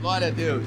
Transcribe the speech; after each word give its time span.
Glória 0.00 0.28
a 0.28 0.30
Deus. 0.30 0.64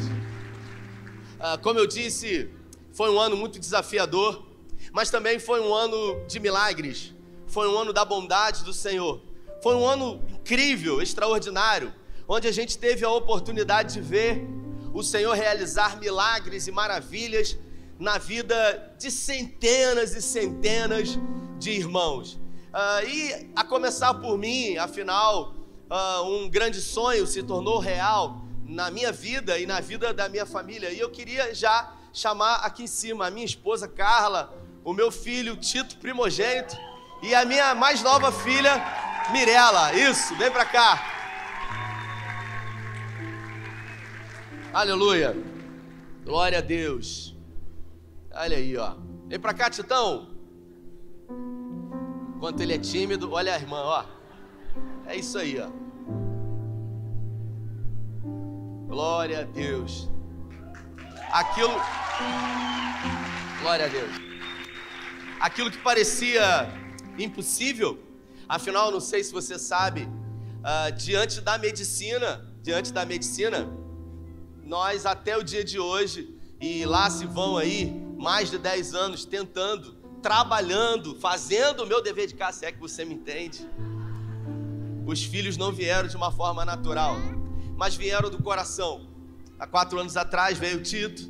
Ah, 1.39 1.57
como 1.57 1.79
eu 1.79 1.87
disse, 1.87 2.51
foi 2.91 3.09
um 3.09 3.19
ano 3.19 3.35
muito 3.35 3.59
desafiador, 3.59 4.45
mas 4.91 5.09
também 5.09 5.39
foi 5.39 5.59
um 5.59 5.73
ano 5.73 6.23
de 6.27 6.39
milagres. 6.39 7.15
Foi 7.47 7.67
um 7.67 7.75
ano 7.75 7.91
da 7.91 8.05
bondade 8.05 8.63
do 8.63 8.71
Senhor. 8.71 9.19
Foi 9.63 9.75
um 9.75 9.87
ano 9.87 10.21
incrível, 10.29 11.01
extraordinário, 11.01 11.91
onde 12.27 12.47
a 12.47 12.51
gente 12.51 12.77
teve 12.77 13.03
a 13.03 13.09
oportunidade 13.09 13.95
de 13.95 14.01
ver 14.01 14.47
o 14.93 15.01
Senhor 15.01 15.33
realizar 15.33 15.99
milagres 15.99 16.67
e 16.67 16.71
maravilhas 16.71 17.57
na 17.97 18.19
vida 18.19 18.93
de 18.99 19.09
centenas 19.09 20.13
e 20.13 20.21
centenas 20.21 21.17
de 21.57 21.71
irmãos. 21.71 22.33
Uh, 22.71 23.07
e 23.07 23.49
a 23.55 23.63
começar 23.63 24.13
por 24.13 24.37
mim, 24.37 24.77
afinal, 24.77 25.55
uh, 25.89 26.21
um 26.23 26.47
grande 26.47 26.79
sonho 26.79 27.25
se 27.25 27.41
tornou 27.41 27.79
real 27.79 28.43
na 28.73 28.89
minha 28.89 29.11
vida 29.11 29.59
e 29.59 29.67
na 29.67 29.79
vida 29.79 30.11
da 30.11 30.27
minha 30.27 30.45
família. 30.45 30.89
E 30.89 30.99
eu 30.99 31.09
queria 31.11 31.53
já 31.53 31.93
chamar 32.11 32.55
aqui 32.55 32.83
em 32.83 32.87
cima 32.87 33.27
a 33.27 33.31
minha 33.31 33.45
esposa 33.45 33.87
Carla, 33.87 34.51
o 34.83 34.93
meu 34.93 35.11
filho 35.11 35.55
Tito 35.55 35.97
primogênito 35.97 36.75
e 37.21 37.35
a 37.35 37.45
minha 37.45 37.75
mais 37.75 38.01
nova 38.01 38.31
filha 38.31 38.83
Mirela. 39.31 39.93
Isso, 39.93 40.35
vem 40.35 40.51
pra 40.51 40.65
cá. 40.65 41.09
Aleluia. 44.73 45.35
Glória 46.25 46.57
a 46.57 46.61
Deus. 46.61 47.35
Olha 48.33 48.57
aí, 48.57 48.75
ó. 48.75 48.95
Vem 49.27 49.39
pra 49.39 49.53
cá, 49.53 49.69
Titão. 49.69 50.29
Enquanto 52.35 52.59
ele 52.61 52.73
é 52.73 52.79
tímido, 52.79 53.31
olha 53.31 53.53
a 53.53 53.55
irmã, 53.55 53.77
ó. 53.77 54.05
É 55.05 55.15
isso 55.15 55.37
aí, 55.37 55.59
ó. 55.59 55.82
Glória 58.93 59.39
a 59.39 59.43
Deus. 59.43 60.07
Aquilo. 61.31 61.73
Glória 63.59 63.87
a 63.87 63.89
Deus. 63.89 64.11
Aquilo 65.39 65.71
que 65.71 65.79
parecia 65.79 66.71
impossível, 67.17 67.97
afinal, 68.47 68.91
não 68.91 68.99
sei 68.99 69.23
se 69.23 69.33
você 69.33 69.57
sabe, 69.57 70.03
uh, 70.03 70.91
diante 70.95 71.41
da 71.41 71.57
medicina, 71.57 72.47
diante 72.61 72.93
da 72.93 73.03
medicina, 73.03 73.67
nós 74.61 75.07
até 75.07 75.35
o 75.35 75.41
dia 75.41 75.63
de 75.63 75.79
hoje, 75.79 76.37
e 76.61 76.85
lá 76.85 77.09
se 77.09 77.25
vão 77.25 77.57
aí 77.57 77.91
mais 78.15 78.51
de 78.51 78.59
10 78.59 78.93
anos 78.93 79.25
tentando, 79.25 79.93
trabalhando, 80.21 81.15
fazendo 81.15 81.81
o 81.81 81.87
meu 81.87 81.99
dever 81.99 82.27
de 82.27 82.35
casa, 82.35 82.59
se 82.59 82.65
é 82.67 82.71
que 82.71 82.79
você 82.79 83.03
me 83.03 83.15
entende. 83.15 83.67
Os 85.03 85.23
filhos 85.23 85.57
não 85.57 85.71
vieram 85.71 86.07
de 86.07 86.15
uma 86.15 86.31
forma 86.31 86.63
natural, 86.63 87.17
mas 87.83 87.95
vieram 87.95 88.29
do 88.29 88.41
coração. 88.41 89.09
Há 89.59 89.67
quatro 89.67 89.99
anos 89.99 90.15
atrás 90.15 90.57
veio 90.57 90.81
Tito, 90.81 91.29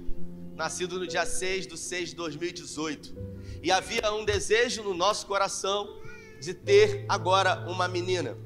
nascido 0.53 0.99
no 0.99 1.07
dia 1.07 1.25
6 1.25 1.65
de 1.65 1.75
6 1.75 2.09
de 2.09 2.15
2018. 2.15 3.15
E 3.63 3.71
havia 3.71 4.13
um 4.13 4.23
desejo 4.23 4.83
no 4.83 4.93
nosso 4.93 5.25
coração 5.25 5.99
de 6.39 6.53
ter 6.53 7.07
agora 7.09 7.65
uma 7.67 7.87
menina. 7.87 8.37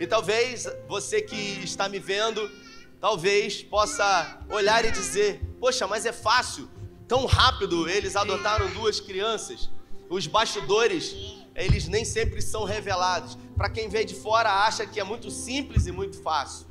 E 0.00 0.06
talvez 0.06 0.66
você 0.88 1.20
que 1.20 1.36
está 1.62 1.86
me 1.86 1.98
vendo 1.98 2.50
talvez 2.98 3.62
possa 3.62 4.40
olhar 4.48 4.82
e 4.86 4.90
dizer: 4.90 5.42
Poxa, 5.60 5.86
mas 5.86 6.06
é 6.06 6.14
fácil, 6.14 6.66
tão 7.06 7.26
rápido 7.26 7.86
eles 7.90 8.16
adotaram 8.16 8.70
duas 8.70 9.00
crianças. 9.00 9.68
Os 10.08 10.26
bastidores, 10.26 11.14
eles 11.54 11.86
nem 11.88 12.06
sempre 12.06 12.40
são 12.40 12.64
revelados. 12.64 13.36
Para 13.54 13.68
quem 13.68 13.86
vê 13.86 14.02
de 14.02 14.14
fora, 14.14 14.64
acha 14.64 14.86
que 14.86 14.98
é 14.98 15.04
muito 15.04 15.30
simples 15.30 15.86
e 15.86 15.92
muito 15.92 16.22
fácil. 16.22 16.69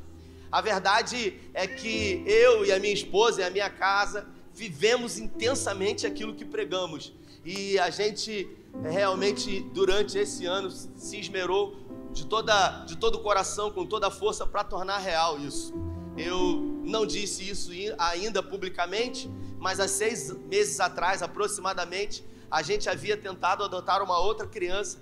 A 0.52 0.62
verdade 0.62 1.40
é 1.54 1.68
que 1.68 2.24
eu 2.26 2.66
e 2.66 2.72
a 2.72 2.80
minha 2.80 2.94
esposa 2.94 3.42
e 3.42 3.44
a 3.44 3.50
minha 3.50 3.70
casa 3.70 4.28
vivemos 4.54 5.18
intensamente 5.18 6.08
aquilo 6.08 6.34
que 6.34 6.44
pregamos. 6.44 7.14
E 7.46 7.78
a 7.80 7.90
gente 7.90 8.48
realmente, 8.84 9.62
durante 9.74 10.18
esse 10.18 10.46
ano, 10.46 10.70
se 10.70 11.20
esmerou 11.20 11.76
de, 12.12 12.26
toda, 12.26 12.84
de 12.86 12.98
todo 12.98 13.16
o 13.16 13.20
coração, 13.20 13.72
com 13.72 13.86
toda 13.86 14.08
a 14.08 14.12
força, 14.12 14.46
para 14.46 14.64
tornar 14.64 14.98
real 14.98 15.40
isso. 15.40 15.74
Eu 16.18 16.82
não 16.84 17.06
disse 17.06 17.48
isso 17.48 17.72
ainda 17.98 18.44
publicamente, 18.44 19.30
mas 19.60 19.80
há 19.80 19.88
seis 19.88 20.32
meses 20.48 20.80
atrás, 20.80 21.22
aproximadamente, 21.22 22.24
a 22.50 22.62
gente 22.62 22.90
havia 22.90 23.16
tentado 23.16 23.64
adotar 23.64 24.02
uma 24.04 24.20
outra 24.20 24.48
criança. 24.48 25.00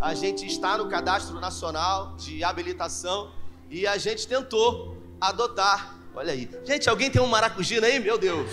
A 0.00 0.14
gente 0.14 0.46
está 0.46 0.78
no 0.78 0.88
cadastro 0.88 1.40
nacional 1.40 2.14
de 2.16 2.44
habilitação 2.44 3.32
e 3.74 3.88
a 3.88 3.98
gente 3.98 4.28
tentou 4.28 4.96
adotar. 5.20 5.98
Olha 6.14 6.32
aí. 6.32 6.48
Gente, 6.64 6.88
alguém 6.88 7.10
tem 7.10 7.20
um 7.20 7.26
maracujina 7.26 7.88
aí? 7.88 7.98
Meu 7.98 8.16
Deus. 8.16 8.48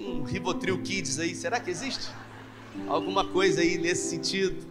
Um 0.00 0.24
Rivotril 0.24 0.82
Kids 0.82 1.20
aí, 1.20 1.32
será 1.32 1.60
que 1.60 1.70
existe? 1.70 2.10
Alguma 2.88 3.24
coisa 3.24 3.60
aí 3.60 3.78
nesse 3.78 4.10
sentido. 4.10 4.66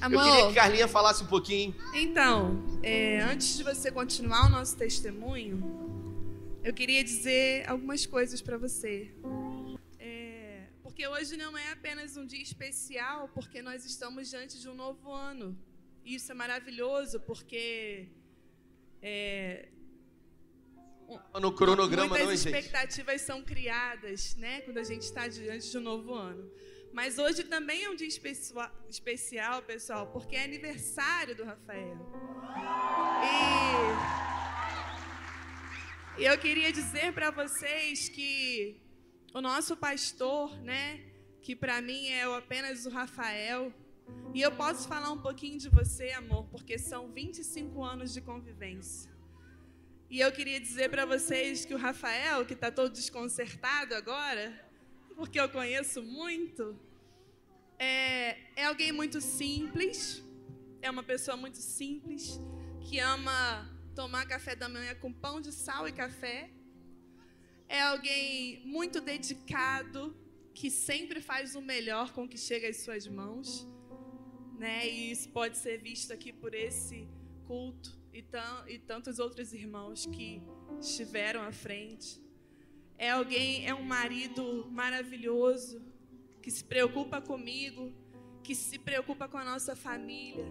Amor, 0.00 0.20
eu 0.20 0.30
queria 0.30 0.46
que 0.46 0.54
Carlinha 0.54 0.86
falasse 0.86 1.24
um 1.24 1.26
pouquinho. 1.26 1.74
Então, 1.92 2.62
é, 2.84 3.20
antes 3.22 3.56
de 3.56 3.64
você 3.64 3.90
continuar 3.90 4.46
o 4.46 4.48
nosso 4.48 4.76
testemunho, 4.76 5.60
eu 6.62 6.72
queria 6.72 7.02
dizer 7.02 7.68
algumas 7.68 8.06
coisas 8.06 8.40
para 8.40 8.56
você. 8.56 9.10
É, 9.98 10.66
porque 10.84 11.04
hoje 11.08 11.36
não 11.36 11.58
é 11.58 11.72
apenas 11.72 12.16
um 12.16 12.24
dia 12.24 12.42
especial, 12.42 13.28
porque 13.34 13.60
nós 13.60 13.84
estamos 13.84 14.30
diante 14.30 14.60
de 14.60 14.68
um 14.68 14.74
novo 14.74 15.12
ano. 15.12 15.56
Isso 16.04 16.30
é 16.32 16.34
maravilhoso, 16.34 17.20
porque 17.20 18.08
é, 19.00 19.68
no 21.40 21.52
cronograma 21.52 22.08
muitas 22.08 22.26
não 22.26 22.32
expectativas 22.34 23.20
são 23.22 23.42
criadas, 23.42 24.34
né, 24.36 24.60
quando 24.62 24.78
a 24.78 24.82
gente 24.82 25.02
está 25.02 25.28
diante 25.28 25.70
de 25.70 25.78
um 25.78 25.80
novo 25.80 26.14
ano. 26.14 26.50
Mas 26.92 27.18
hoje 27.18 27.42
também 27.44 27.84
é 27.84 27.90
um 27.90 27.96
dia 27.96 28.06
especial, 28.06 29.62
pessoal, 29.62 30.06
porque 30.08 30.36
é 30.36 30.44
aniversário 30.44 31.34
do 31.34 31.44
Rafael. 31.44 31.98
E, 36.18 36.22
e 36.22 36.24
eu 36.24 36.38
queria 36.38 36.72
dizer 36.72 37.12
para 37.12 37.30
vocês 37.30 38.08
que 38.08 38.80
o 39.34 39.40
nosso 39.40 39.76
pastor, 39.76 40.56
né, 40.60 41.04
que 41.42 41.56
para 41.56 41.82
mim 41.82 42.08
é 42.08 42.22
apenas 42.22 42.86
o 42.86 42.90
Rafael, 42.90 43.72
e 44.34 44.40
eu 44.42 44.50
posso 44.52 44.88
falar 44.88 45.10
um 45.12 45.20
pouquinho 45.20 45.58
de 45.58 45.68
você, 45.68 46.10
amor, 46.10 46.46
porque 46.48 46.78
são 46.78 47.12
25 47.12 47.82
anos 47.82 48.12
de 48.12 48.20
convivência. 48.20 49.10
E 50.10 50.20
eu 50.20 50.30
queria 50.32 50.60
dizer 50.60 50.90
para 50.90 51.04
vocês 51.06 51.64
que 51.64 51.74
o 51.74 51.78
Rafael, 51.78 52.44
que 52.44 52.54
está 52.54 52.70
todo 52.70 52.92
desconcertado 52.92 53.94
agora, 53.94 54.52
porque 55.16 55.38
eu 55.38 55.48
conheço 55.48 56.02
muito, 56.02 56.78
é, 57.78 58.38
é 58.56 58.64
alguém 58.64 58.92
muito 58.92 59.20
simples, 59.20 60.22
é 60.82 60.90
uma 60.90 61.02
pessoa 61.02 61.36
muito 61.36 61.58
simples, 61.58 62.40
que 62.80 62.98
ama 62.98 63.70
tomar 63.94 64.26
café 64.26 64.54
da 64.56 64.68
manhã 64.68 64.94
com 64.96 65.12
pão 65.12 65.40
de 65.40 65.52
sal 65.52 65.88
e 65.88 65.92
café. 65.92 66.50
É 67.68 67.80
alguém 67.82 68.62
muito 68.66 69.00
dedicado, 69.00 70.16
que 70.52 70.70
sempre 70.70 71.20
faz 71.20 71.54
o 71.54 71.60
melhor 71.60 72.12
com 72.12 72.24
o 72.24 72.28
que 72.28 72.38
chega 72.38 72.68
às 72.68 72.78
suas 72.78 73.06
mãos. 73.06 73.66
Né? 74.58 74.88
E 74.88 75.10
isso 75.10 75.28
pode 75.30 75.58
ser 75.58 75.78
visto 75.78 76.12
aqui 76.12 76.32
por 76.32 76.54
esse 76.54 77.08
culto 77.46 77.98
e, 78.12 78.22
tam, 78.22 78.68
e 78.68 78.78
tantos 78.78 79.18
outros 79.18 79.52
irmãos 79.52 80.06
que 80.06 80.40
estiveram 80.80 81.42
à 81.42 81.52
frente 81.52 82.24
é 82.96 83.10
alguém, 83.10 83.66
é 83.66 83.74
um 83.74 83.82
marido 83.82 84.66
maravilhoso, 84.70 85.82
que 86.40 86.50
se 86.50 86.62
preocupa 86.62 87.20
comigo, 87.20 87.92
que 88.42 88.54
se 88.54 88.78
preocupa 88.78 89.28
com 89.28 89.36
a 89.36 89.44
nossa 89.44 89.74
família, 89.74 90.46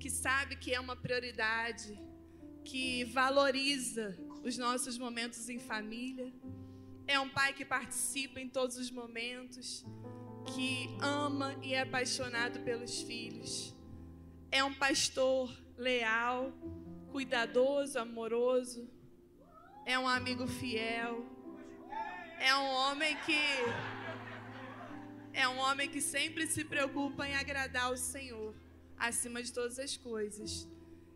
que 0.00 0.10
sabe 0.10 0.56
que 0.56 0.74
é 0.74 0.80
uma 0.80 0.96
prioridade, 0.96 1.98
que 2.64 3.04
valoriza 3.04 4.16
os 4.42 4.58
nossos 4.58 4.98
momentos 4.98 5.48
em 5.48 5.58
família. 5.58 6.32
É 7.06 7.20
um 7.20 7.28
pai 7.28 7.52
que 7.52 7.64
participa 7.64 8.40
em 8.40 8.48
todos 8.48 8.76
os 8.76 8.90
momentos, 8.90 9.84
que 10.44 10.96
ama 11.00 11.56
e 11.62 11.74
é 11.74 11.80
apaixonado 11.80 12.60
pelos 12.60 13.00
filhos. 13.02 13.74
É 14.50 14.62
um 14.62 14.74
pastor 14.74 15.52
leal, 15.76 16.52
cuidadoso, 17.10 17.98
amoroso. 17.98 18.88
É 19.86 19.98
um 19.98 20.08
amigo 20.08 20.46
fiel 20.46 21.34
é 22.44 22.54
um 22.54 22.66
homem 22.66 23.16
que 23.24 23.40
é 25.32 25.48
um 25.48 25.58
homem 25.58 25.88
que 25.88 26.00
sempre 26.00 26.46
se 26.46 26.62
preocupa 26.62 27.26
em 27.26 27.34
agradar 27.34 27.90
o 27.90 27.96
Senhor 27.96 28.54
acima 28.98 29.42
de 29.42 29.52
todas 29.52 29.78
as 29.78 29.96
coisas. 29.96 30.68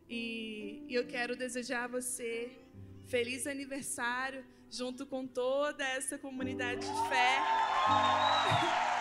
E, 0.08 0.84
eu 0.88 1.06
quero 1.06 1.36
desejar 1.36 1.84
a 1.84 1.88
você 1.88 2.50
feliz 3.06 3.46
aniversário 3.46 4.42
junto 4.70 5.06
com 5.06 5.26
toda 5.26 5.84
essa 5.84 6.18
comunidade 6.18 6.80
de 6.80 7.08
fé. 7.10 7.38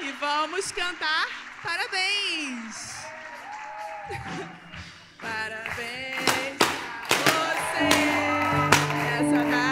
E 0.00 0.12
vamos 0.12 0.72
cantar 0.72 1.26
parabéns. 1.62 3.06
Parabéns 5.20 6.58
a 6.60 7.14
você. 7.24 7.88
Essa 9.18 9.50
tarde. 9.50 9.71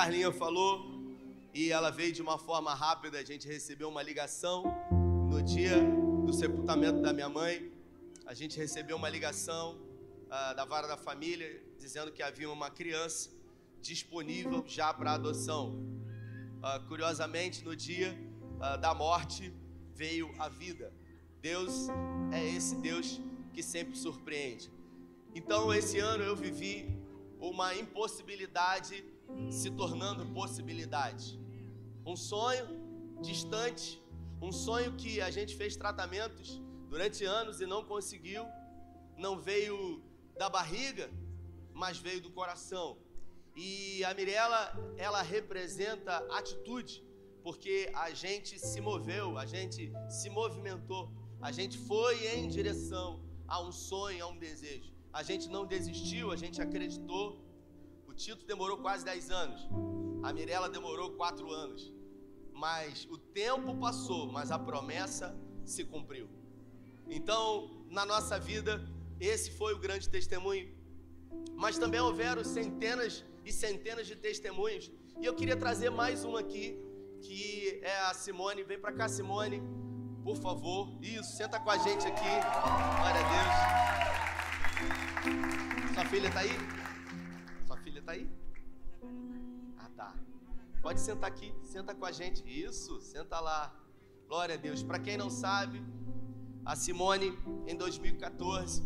Carlinha 0.00 0.32
falou, 0.32 0.72
e 1.52 1.70
ela 1.70 1.90
veio 1.90 2.10
de 2.10 2.22
uma 2.22 2.38
forma 2.38 2.72
rápida. 2.72 3.18
A 3.18 3.22
gente 3.22 3.46
recebeu 3.46 3.86
uma 3.86 4.02
ligação 4.02 4.64
no 5.30 5.42
dia 5.42 5.76
do 6.24 6.32
sepultamento 6.32 7.02
da 7.02 7.12
minha 7.12 7.28
mãe. 7.28 7.70
A 8.24 8.32
gente 8.32 8.56
recebeu 8.56 8.96
uma 8.96 9.10
ligação 9.10 9.78
uh, 10.24 10.56
da 10.56 10.64
vara 10.64 10.88
da 10.88 10.96
família 10.96 11.62
dizendo 11.78 12.10
que 12.10 12.22
havia 12.22 12.50
uma 12.50 12.70
criança 12.70 13.28
disponível 13.82 14.64
já 14.66 14.88
para 14.94 15.12
adoção. 15.12 15.74
Uh, 15.74 16.80
curiosamente, 16.88 17.62
no 17.62 17.76
dia 17.76 18.18
uh, 18.56 18.80
da 18.80 18.94
morte 18.94 19.52
veio 19.94 20.34
a 20.38 20.48
vida. 20.48 20.94
Deus 21.42 21.88
é 22.32 22.42
esse 22.42 22.74
Deus 22.76 23.20
que 23.52 23.62
sempre 23.62 23.98
surpreende. 23.98 24.72
Então, 25.34 25.74
esse 25.74 25.98
ano 25.98 26.24
eu 26.24 26.34
vivi 26.34 26.88
uma 27.38 27.74
impossibilidade 27.74 29.04
se 29.50 29.70
tornando 29.70 30.26
possibilidade. 30.26 31.40
Um 32.04 32.16
sonho 32.16 32.66
distante, 33.20 34.02
um 34.40 34.52
sonho 34.52 34.92
que 34.96 35.20
a 35.20 35.30
gente 35.30 35.56
fez 35.56 35.76
tratamentos 35.76 36.60
durante 36.88 37.24
anos 37.24 37.60
e 37.60 37.66
não 37.66 37.84
conseguiu, 37.84 38.44
não 39.16 39.38
veio 39.38 40.02
da 40.36 40.48
barriga, 40.48 41.10
mas 41.74 41.98
veio 41.98 42.20
do 42.20 42.30
coração. 42.30 42.98
E 43.54 44.02
a 44.04 44.14
Mirella, 44.14 44.72
ela 44.96 45.22
representa 45.22 46.16
atitude, 46.30 47.04
porque 47.42 47.90
a 47.94 48.10
gente 48.10 48.58
se 48.58 48.80
moveu, 48.80 49.36
a 49.36 49.46
gente 49.46 49.92
se 50.08 50.30
movimentou, 50.30 51.10
a 51.40 51.50
gente 51.52 51.76
foi 51.78 52.26
em 52.36 52.48
direção 52.48 53.20
a 53.46 53.60
um 53.60 53.72
sonho, 53.72 54.24
a 54.24 54.28
um 54.28 54.38
desejo. 54.38 54.92
A 55.12 55.22
gente 55.22 55.48
não 55.48 55.66
desistiu, 55.66 56.30
a 56.30 56.36
gente 56.36 56.60
acreditou. 56.62 57.40
Tito 58.20 58.44
demorou 58.44 58.76
quase 58.76 59.02
10 59.02 59.30
anos, 59.30 59.66
a 60.22 60.30
Mirella 60.30 60.68
demorou 60.68 61.12
4 61.12 61.50
anos. 61.50 61.90
Mas 62.52 63.06
o 63.10 63.16
tempo 63.16 63.74
passou, 63.78 64.30
mas 64.30 64.50
a 64.50 64.58
promessa 64.58 65.34
se 65.64 65.86
cumpriu. 65.86 66.28
Então, 67.08 67.86
na 67.88 68.04
nossa 68.04 68.38
vida, 68.38 68.86
esse 69.18 69.52
foi 69.52 69.72
o 69.72 69.78
grande 69.78 70.06
testemunho. 70.06 70.70
Mas 71.56 71.78
também 71.78 71.98
houveram 71.98 72.44
centenas 72.44 73.24
e 73.42 73.50
centenas 73.50 74.06
de 74.06 74.14
testemunhos. 74.16 74.92
E 75.18 75.24
eu 75.24 75.34
queria 75.34 75.56
trazer 75.56 75.88
mais 75.88 76.22
um 76.22 76.36
aqui, 76.36 76.78
que 77.22 77.80
é 77.82 78.00
a 78.00 78.12
Simone. 78.12 78.62
Vem 78.64 78.78
para 78.78 78.92
cá, 78.92 79.08
Simone, 79.08 79.62
por 80.22 80.36
favor. 80.36 80.94
Isso, 81.00 81.38
senta 81.38 81.58
com 81.58 81.70
a 81.70 81.78
gente 81.78 82.06
aqui. 82.06 82.32
Glória 82.98 83.22
a 83.24 83.28
Deus. 85.24 85.94
Sua 85.94 86.04
filha 86.04 86.28
está 86.28 86.40
aí? 86.40 86.79
Está 88.10 88.12
aí? 88.12 88.28
Ah, 89.78 89.88
tá. 89.96 90.14
Pode 90.82 91.00
sentar 91.00 91.30
aqui, 91.30 91.54
senta 91.62 91.94
com 91.94 92.04
a 92.04 92.10
gente. 92.10 92.42
Isso, 92.44 93.00
senta 93.00 93.38
lá. 93.38 93.72
Glória 94.26 94.56
a 94.56 94.58
Deus. 94.58 94.82
Para 94.82 94.98
quem 94.98 95.16
não 95.16 95.30
sabe, 95.30 95.80
a 96.64 96.74
Simone, 96.74 97.38
em 97.68 97.76
2014, 97.76 98.82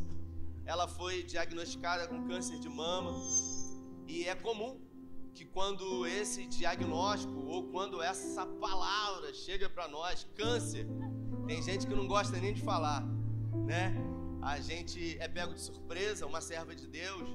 ela 0.67 0.87
foi 0.87 1.23
diagnosticada 1.23 2.07
com 2.07 2.29
câncer 2.29 2.59
de 2.59 2.69
mama. 2.69 3.13
E 4.07 4.25
é 4.25 4.35
comum 4.35 4.79
que 5.33 5.47
quando 5.47 6.07
esse 6.07 6.47
diagnóstico 6.47 7.47
ou 7.47 7.71
quando 7.71 8.03
essa 8.03 8.45
palavra 8.45 9.33
chega 9.33 9.71
para 9.71 9.89
nós, 9.89 10.27
câncer, 10.37 10.87
tem 11.47 11.63
gente 11.63 11.87
que 11.87 11.95
não 11.95 12.07
gosta 12.07 12.37
nem 12.39 12.53
de 12.53 12.61
falar, 12.61 13.03
né? 13.65 14.14
A 14.45 14.61
gente 14.61 15.19
é 15.19 15.27
pego 15.27 15.55
de 15.55 15.61
surpresa, 15.61 16.27
uma 16.27 16.43
serva 16.43 16.75
de 16.77 16.87
Deus, 16.87 17.31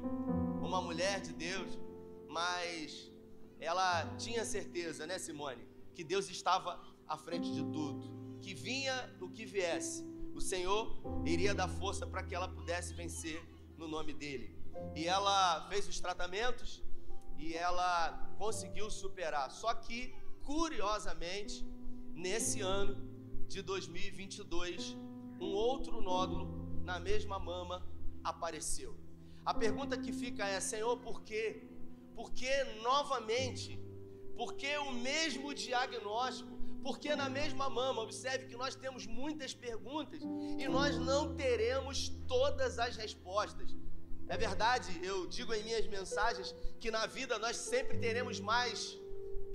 uma 0.61 0.79
mulher 0.79 1.19
de 1.19 1.33
Deus, 1.33 1.79
mas 2.27 3.11
ela 3.59 4.15
tinha 4.15 4.45
certeza, 4.45 5.07
né, 5.07 5.17
Simone, 5.17 5.67
que 5.95 6.03
Deus 6.03 6.29
estava 6.29 6.79
à 7.07 7.17
frente 7.17 7.51
de 7.51 7.63
tudo, 7.63 8.37
que 8.39 8.53
vinha 8.53 8.93
o 9.19 9.27
que 9.27 9.43
viesse, 9.43 10.05
o 10.35 10.39
Senhor 10.39 11.01
iria 11.25 11.53
dar 11.55 11.67
força 11.67 12.05
para 12.05 12.21
que 12.21 12.35
ela 12.35 12.47
pudesse 12.47 12.93
vencer 12.93 13.43
no 13.75 13.87
nome 13.87 14.13
dele. 14.13 14.55
E 14.95 15.07
ela 15.07 15.67
fez 15.67 15.87
os 15.87 15.99
tratamentos 15.99 16.83
e 17.39 17.55
ela 17.55 18.35
conseguiu 18.37 18.89
superar. 18.91 19.49
Só 19.49 19.73
que, 19.73 20.13
curiosamente, 20.43 21.65
nesse 22.13 22.61
ano 22.61 22.95
de 23.47 23.63
2022, 23.63 24.95
um 25.41 25.51
outro 25.53 26.01
nódulo 26.01 26.58
na 26.89 26.99
mesma 27.09 27.37
mama 27.51 27.77
apareceu. 28.31 28.91
A 29.51 29.53
pergunta 29.63 30.01
que 30.03 30.11
fica 30.23 30.43
é: 30.55 30.59
Senhor, 30.71 30.95
por 31.07 31.17
quê? 31.27 31.43
Por 32.17 32.27
que 32.39 32.53
novamente? 32.89 33.71
Por 34.39 34.49
que 34.59 34.71
o 34.89 34.91
mesmo 35.09 35.53
diagnóstico? 35.65 36.53
Porque 36.85 37.11
na 37.21 37.29
mesma 37.39 37.67
mama, 37.79 38.01
observe 38.07 38.43
que 38.49 38.57
nós 38.63 38.73
temos 38.83 39.03
muitas 39.21 39.53
perguntas 39.67 40.21
e 40.61 40.65
nós 40.77 40.93
não 41.09 41.23
teremos 41.43 41.97
todas 42.35 42.79
as 42.85 42.95
respostas. 43.03 43.69
É 44.33 44.37
verdade, 44.45 44.89
eu 45.09 45.17
digo 45.27 45.51
em 45.53 45.63
minhas 45.69 45.87
mensagens 45.97 46.49
que 46.81 46.89
na 46.97 47.05
vida 47.17 47.37
nós 47.45 47.55
sempre 47.73 47.95
teremos 48.05 48.39
mais 48.51 48.97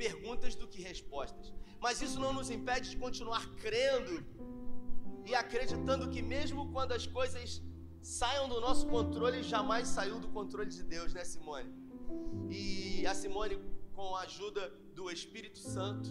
perguntas 0.04 0.52
do 0.60 0.66
que 0.72 0.80
respostas. 0.92 1.46
Mas 1.84 2.02
isso 2.06 2.18
não 2.24 2.32
nos 2.38 2.50
impede 2.56 2.90
de 2.92 2.96
continuar 3.04 3.44
crendo 3.64 4.14
e 5.26 5.34
acreditando 5.34 6.08
que 6.10 6.22
mesmo 6.22 6.70
quando 6.72 6.92
as 6.92 7.06
coisas 7.06 7.62
saiam 8.02 8.48
do 8.48 8.60
nosso 8.60 8.86
controle, 8.86 9.42
jamais 9.42 9.88
saiu 9.88 10.18
do 10.20 10.28
controle 10.28 10.68
de 10.68 10.82
Deus, 10.82 11.12
né, 11.14 11.24
Simone? 11.24 11.72
E 12.50 13.06
a 13.06 13.14
Simone, 13.14 13.58
com 13.94 14.14
a 14.16 14.22
ajuda 14.22 14.62
do 14.94 15.10
Espírito 15.10 15.58
Santo, 15.58 16.10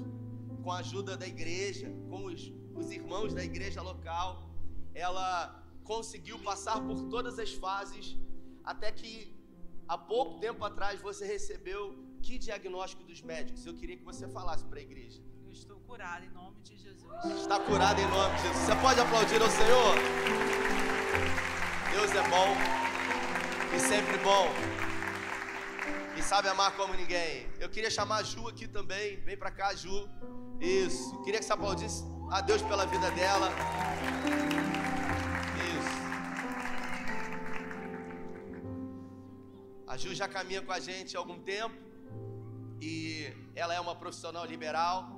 com 0.63 0.71
a 0.71 0.77
ajuda 0.77 1.15
da 1.15 1.27
igreja, 1.27 1.87
com 2.09 2.25
os, 2.25 2.51
os 2.75 2.89
irmãos 2.91 3.33
da 3.33 3.43
igreja 3.43 3.81
local, 3.81 4.49
ela 4.93 5.63
conseguiu 5.83 6.39
passar 6.39 6.81
por 6.87 7.09
todas 7.09 7.37
as 7.37 7.53
fases, 7.53 8.17
até 8.63 8.91
que 8.91 9.35
há 9.87 9.97
pouco 9.97 10.39
tempo 10.39 10.63
atrás 10.63 11.01
você 11.01 11.25
recebeu 11.25 11.81
que 12.21 12.37
diagnóstico 12.37 13.03
dos 13.03 13.21
médicos? 13.21 13.65
Eu 13.65 13.75
queria 13.75 13.97
que 13.97 14.03
você 14.03 14.27
falasse 14.27 14.65
para 14.65 14.79
a 14.79 14.81
igreja. 14.81 15.21
Curada 15.93 16.25
em 16.25 16.29
nome 16.29 16.59
de 16.63 16.75
Jesus. 16.75 17.41
Está 17.41 17.59
curada 17.59 18.01
em 18.01 18.07
nome 18.07 18.35
de 18.37 18.41
Jesus. 18.41 18.65
Você 18.65 18.75
pode 18.77 18.99
aplaudir 18.99 19.39
ao 19.39 19.47
Senhor? 19.47 19.95
Deus 21.91 22.11
é 22.15 22.29
bom 22.29 22.47
e 23.75 23.79
sempre 23.79 24.17
bom. 24.23 24.47
E 26.17 26.23
sabe 26.23 26.47
amar 26.47 26.75
como 26.75 26.95
ninguém. 26.95 27.47
Eu 27.59 27.69
queria 27.69 27.91
chamar 27.91 28.17
a 28.21 28.23
Ju 28.23 28.47
aqui 28.47 28.67
também. 28.67 29.17
Vem 29.17 29.37
para 29.37 29.51
cá, 29.51 29.75
Ju. 29.75 30.09
Isso. 30.59 31.21
Queria 31.21 31.39
que 31.39 31.45
você 31.45 31.53
aplaudisse 31.53 32.03
a 32.31 32.41
Deus 32.41 32.63
pela 32.63 32.87
vida 32.87 33.11
dela. 33.11 33.51
Isso. 35.77 35.95
A 39.85 39.95
Ju 39.95 40.15
já 40.15 40.27
caminha 40.27 40.63
com 40.63 40.71
a 40.71 40.79
gente 40.79 41.15
há 41.15 41.19
algum 41.19 41.39
tempo. 41.39 41.75
E 42.81 43.31
ela 43.53 43.75
é 43.75 43.79
uma 43.79 43.95
profissional 43.95 44.43
liberal. 44.43 45.12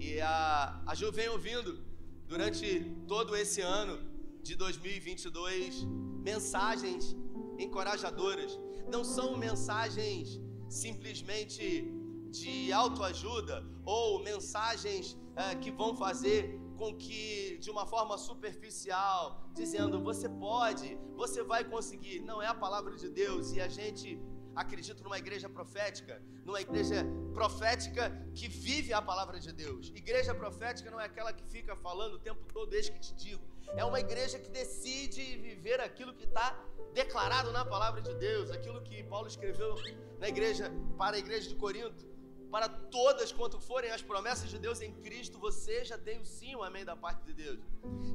E 0.00 0.18
a, 0.22 0.82
a 0.86 0.94
Ju 0.94 1.12
vem 1.12 1.28
ouvindo 1.28 1.78
durante 2.26 2.66
todo 3.06 3.36
esse 3.36 3.60
ano 3.60 3.98
de 4.42 4.56
2022 4.56 5.84
mensagens 6.24 7.14
encorajadoras. 7.58 8.58
Não 8.90 9.04
são 9.04 9.36
mensagens 9.36 10.40
simplesmente 10.70 11.92
de 12.30 12.72
autoajuda 12.72 13.62
ou 13.84 14.22
mensagens 14.22 15.18
é, 15.36 15.54
que 15.56 15.70
vão 15.70 15.94
fazer 15.94 16.58
com 16.78 16.96
que, 16.96 17.58
de 17.58 17.70
uma 17.70 17.84
forma 17.84 18.16
superficial, 18.16 19.50
dizendo 19.52 20.02
você 20.02 20.30
pode, 20.30 20.96
você 21.14 21.42
vai 21.42 21.62
conseguir. 21.62 22.20
Não 22.20 22.40
é 22.40 22.46
a 22.46 22.54
palavra 22.54 22.96
de 22.96 23.10
Deus 23.10 23.52
e 23.52 23.60
a 23.60 23.68
gente 23.68 24.18
acredita 24.60 25.02
numa 25.02 25.18
igreja 25.18 25.48
profética, 25.48 26.22
numa 26.44 26.60
igreja 26.60 27.04
profética 27.32 28.04
que 28.34 28.46
vive 28.48 28.92
a 28.92 29.00
palavra 29.00 29.38
de 29.40 29.52
Deus. 29.52 29.88
Igreja 29.94 30.34
profética 30.34 30.90
não 30.90 31.00
é 31.00 31.06
aquela 31.06 31.32
que 31.32 31.44
fica 31.44 31.74
falando 31.76 32.14
o 32.14 32.18
tempo 32.18 32.42
todo, 32.52 32.68
desde 32.70 32.92
que 32.92 33.00
te 33.00 33.14
digo. 33.14 33.42
É 33.76 33.84
uma 33.84 34.00
igreja 34.00 34.38
que 34.38 34.50
decide 34.50 35.22
viver 35.38 35.80
aquilo 35.80 36.12
que 36.12 36.24
está 36.24 36.48
declarado 36.92 37.50
na 37.52 37.64
palavra 37.64 38.00
de 38.02 38.14
Deus, 38.16 38.50
aquilo 38.50 38.82
que 38.82 39.02
Paulo 39.04 39.28
escreveu 39.28 39.74
na 40.18 40.28
igreja 40.28 40.70
para 40.98 41.16
a 41.16 41.18
igreja 41.18 41.48
de 41.48 41.54
Corinto 41.54 42.10
para 42.50 42.68
todas 42.68 43.30
quanto 43.30 43.60
forem 43.60 43.90
as 43.92 44.02
promessas 44.02 44.50
de 44.50 44.58
Deus 44.58 44.80
em 44.80 44.92
Cristo, 44.92 45.38
você 45.38 45.84
já 45.84 45.96
tem 45.96 46.18
o 46.18 46.24
sim, 46.24 46.54
o 46.56 46.62
amém 46.64 46.84
da 46.84 46.96
parte 46.96 47.24
de 47.24 47.32
Deus. 47.32 47.60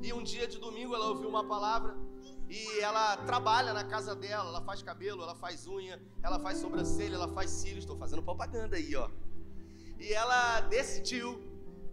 E 0.04 0.12
um 0.12 0.22
dia 0.22 0.46
de 0.46 0.58
domingo 0.60 0.94
ela 0.94 1.08
ouviu 1.08 1.30
uma 1.30 1.48
palavra 1.48 1.96
e 2.50 2.80
ela 2.80 3.18
trabalha 3.18 3.74
na 3.74 3.84
casa 3.84 4.16
dela, 4.16 4.50
ela 4.50 4.62
faz 4.62 4.82
cabelo, 4.82 5.24
ela 5.24 5.36
faz 5.36 5.68
unha, 5.68 6.02
ela 6.22 6.40
faz 6.40 6.60
sobrancelha, 6.60 7.16
ela 7.16 7.28
faz 7.34 7.50
cílios, 7.50 7.80
estou 7.80 7.98
fazendo 7.98 8.22
propaganda 8.22 8.76
aí, 8.76 8.96
ó. 8.96 9.10
E 10.00 10.14
ela 10.14 10.62
decidiu 10.62 11.42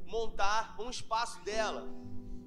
montar 0.06 0.76
um 0.78 0.90
espaço 0.90 1.42
dela. 1.44 1.88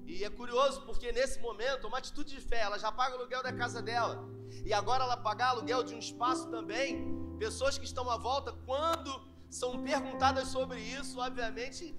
E 0.06 0.22
é 0.22 0.30
curioso 0.30 0.82
porque 0.82 1.10
nesse 1.10 1.40
momento, 1.40 1.88
uma 1.88 1.98
atitude 1.98 2.30
de 2.34 2.40
fé, 2.40 2.60
ela 2.60 2.78
já 2.78 2.92
paga 2.92 3.16
o 3.16 3.18
aluguel 3.18 3.42
da 3.42 3.52
casa 3.52 3.82
dela. 3.82 4.28
E 4.64 4.72
agora 4.72 5.02
ela 5.02 5.16
pagar 5.16 5.48
aluguel 5.48 5.82
de 5.82 5.94
um 5.94 5.98
espaço 5.98 6.48
também 6.48 7.16
Pessoas 7.38 7.76
que 7.76 7.84
estão 7.84 8.08
à 8.10 8.16
volta, 8.16 8.52
quando 8.64 9.22
são 9.50 9.82
perguntadas 9.82 10.48
sobre 10.48 10.80
isso, 10.80 11.20
obviamente 11.20 11.94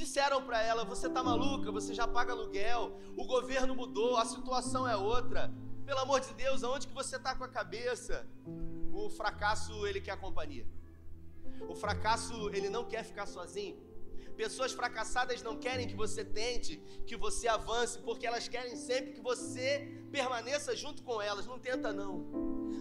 disseram 0.00 0.42
para 0.48 0.62
ela: 0.70 0.82
Você 0.92 1.06
está 1.06 1.22
maluca? 1.22 1.70
Você 1.78 1.92
já 2.00 2.06
paga 2.16 2.32
aluguel, 2.32 2.98
o 3.16 3.24
governo 3.34 3.74
mudou, 3.74 4.16
a 4.16 4.24
situação 4.24 4.88
é 4.88 4.96
outra. 4.96 5.52
Pelo 5.84 6.00
amor 6.00 6.20
de 6.20 6.32
Deus, 6.34 6.64
aonde 6.64 6.88
que 6.88 6.94
você 6.94 7.16
está 7.16 7.34
com 7.34 7.44
a 7.44 7.48
cabeça? 7.48 8.26
O 8.92 9.10
fracasso, 9.10 9.86
ele 9.86 10.00
quer 10.00 10.16
companhia. 10.26 10.66
O 11.68 11.74
fracasso, 11.74 12.34
ele 12.56 12.70
não 12.76 12.84
quer 12.92 13.04
ficar 13.04 13.26
sozinho. 13.26 13.76
Pessoas 14.36 14.72
fracassadas 14.72 15.42
não 15.42 15.56
querem 15.64 15.86
que 15.86 15.94
você 15.94 16.24
tente, 16.24 16.76
que 17.08 17.16
você 17.24 17.46
avance, 17.46 17.98
porque 17.98 18.26
elas 18.26 18.48
querem 18.48 18.74
sempre 18.76 19.12
que 19.12 19.20
você 19.20 19.64
permaneça 20.10 20.74
junto 20.74 21.02
com 21.02 21.20
elas. 21.20 21.46
Não 21.46 21.58
tenta, 21.58 21.92
não. 21.92 22.12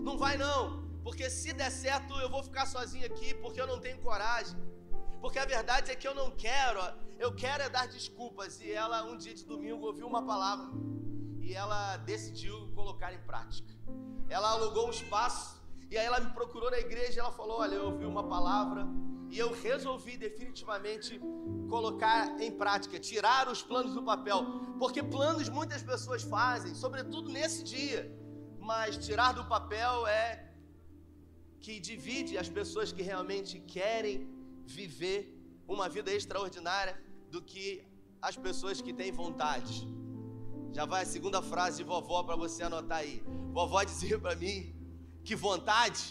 Não 0.07 0.17
vai, 0.17 0.37
não. 0.37 0.87
Porque 1.03 1.29
se 1.29 1.51
der 1.51 1.71
certo, 1.71 2.13
eu 2.23 2.29
vou 2.29 2.43
ficar 2.49 2.65
sozinho 2.65 3.05
aqui, 3.05 3.33
porque 3.33 3.59
eu 3.59 3.67
não 3.67 3.79
tenho 3.79 3.99
coragem. 3.99 4.57
Porque 5.21 5.39
a 5.39 5.45
verdade 5.45 5.91
é 5.91 5.95
que 5.95 6.07
eu 6.07 6.15
não 6.15 6.31
quero, 6.31 6.79
eu 7.17 7.33
quero 7.35 7.63
é 7.63 7.69
dar 7.69 7.87
desculpas. 7.87 8.61
E 8.61 8.71
ela, 8.71 9.03
um 9.03 9.17
dia 9.17 9.33
de 9.33 9.45
domingo, 9.45 9.85
ouviu 9.85 10.07
uma 10.07 10.25
palavra 10.25 10.69
e 11.41 11.53
ela 11.53 11.97
decidiu 11.97 12.71
colocar 12.73 13.13
em 13.13 13.19
prática. 13.19 13.73
Ela 14.29 14.51
alugou 14.51 14.87
um 14.87 14.91
espaço 14.91 15.59
e 15.89 15.97
aí 15.97 16.05
ela 16.05 16.19
me 16.19 16.31
procurou 16.31 16.69
na 16.71 16.79
igreja 16.79 17.15
e 17.15 17.19
ela 17.19 17.31
falou: 17.31 17.59
Olha, 17.59 17.75
eu 17.75 17.85
ouvi 17.85 18.05
uma 18.05 18.25
palavra 18.27 18.87
e 19.29 19.37
eu 19.37 19.51
resolvi 19.53 20.17
definitivamente 20.17 21.19
colocar 21.69 22.39
em 22.41 22.51
prática, 22.51 22.99
tirar 22.99 23.47
os 23.47 23.61
planos 23.61 23.93
do 23.93 24.03
papel, 24.03 24.43
porque 24.79 25.03
planos 25.03 25.49
muitas 25.49 25.83
pessoas 25.83 26.23
fazem, 26.23 26.73
sobretudo 26.73 27.29
nesse 27.29 27.63
dia, 27.63 28.11
mas 28.59 28.97
tirar 28.97 29.33
do 29.33 29.45
papel 29.45 30.07
é 30.07 30.49
que 31.59 31.79
divide 31.79 32.37
as 32.37 32.49
pessoas 32.49 32.91
que 32.91 33.03
realmente 33.03 33.59
querem 33.59 34.38
viver 34.69 35.19
uma 35.67 35.87
vida 35.89 36.11
extraordinária 36.11 36.95
do 37.29 37.41
que 37.41 37.83
as 38.21 38.35
pessoas 38.37 38.81
que 38.81 38.93
têm 38.93 39.11
vontade. 39.11 39.87
Já 40.71 40.85
vai 40.85 41.01
a 41.03 41.05
segunda 41.05 41.41
frase 41.41 41.77
de 41.77 41.83
vovó 41.83 42.23
para 42.23 42.35
você 42.35 42.63
anotar 42.63 42.99
aí. 42.99 43.23
Vovó 43.51 43.83
dizia 43.83 44.19
para 44.19 44.35
mim 44.35 44.75
que 45.23 45.35
vontade 45.35 46.03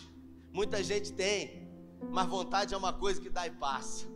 muita 0.53 0.83
gente 0.83 1.13
tem, 1.13 1.69
mas 2.11 2.27
vontade 2.27 2.75
é 2.75 2.77
uma 2.77 2.93
coisa 2.93 3.21
que 3.21 3.31
dá 3.31 3.47
e 3.47 3.51
passa. 3.51 4.07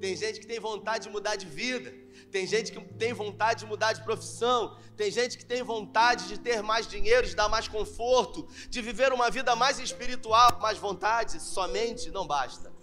Tem 0.00 0.14
gente 0.16 0.38
que 0.38 0.46
tem 0.46 0.60
vontade 0.60 1.04
de 1.06 1.10
mudar 1.10 1.34
de 1.34 1.46
vida, 1.46 1.92
tem 2.30 2.46
gente 2.46 2.70
que 2.70 2.80
tem 2.94 3.12
vontade 3.12 3.60
de 3.60 3.66
mudar 3.66 3.92
de 3.92 4.02
profissão, 4.04 4.78
tem 4.96 5.10
gente 5.10 5.36
que 5.36 5.44
tem 5.44 5.62
vontade 5.62 6.28
de 6.28 6.38
ter 6.38 6.62
mais 6.62 6.86
dinheiro, 6.86 7.26
de 7.26 7.34
dar 7.34 7.48
mais 7.48 7.66
conforto, 7.66 8.46
de 8.68 8.80
viver 8.80 9.12
uma 9.12 9.28
vida 9.28 9.56
mais 9.56 9.80
espiritual, 9.80 10.58
mas 10.62 10.78
vontade 10.78 11.40
somente 11.42 12.10
não 12.10 12.26
basta. 12.26 12.77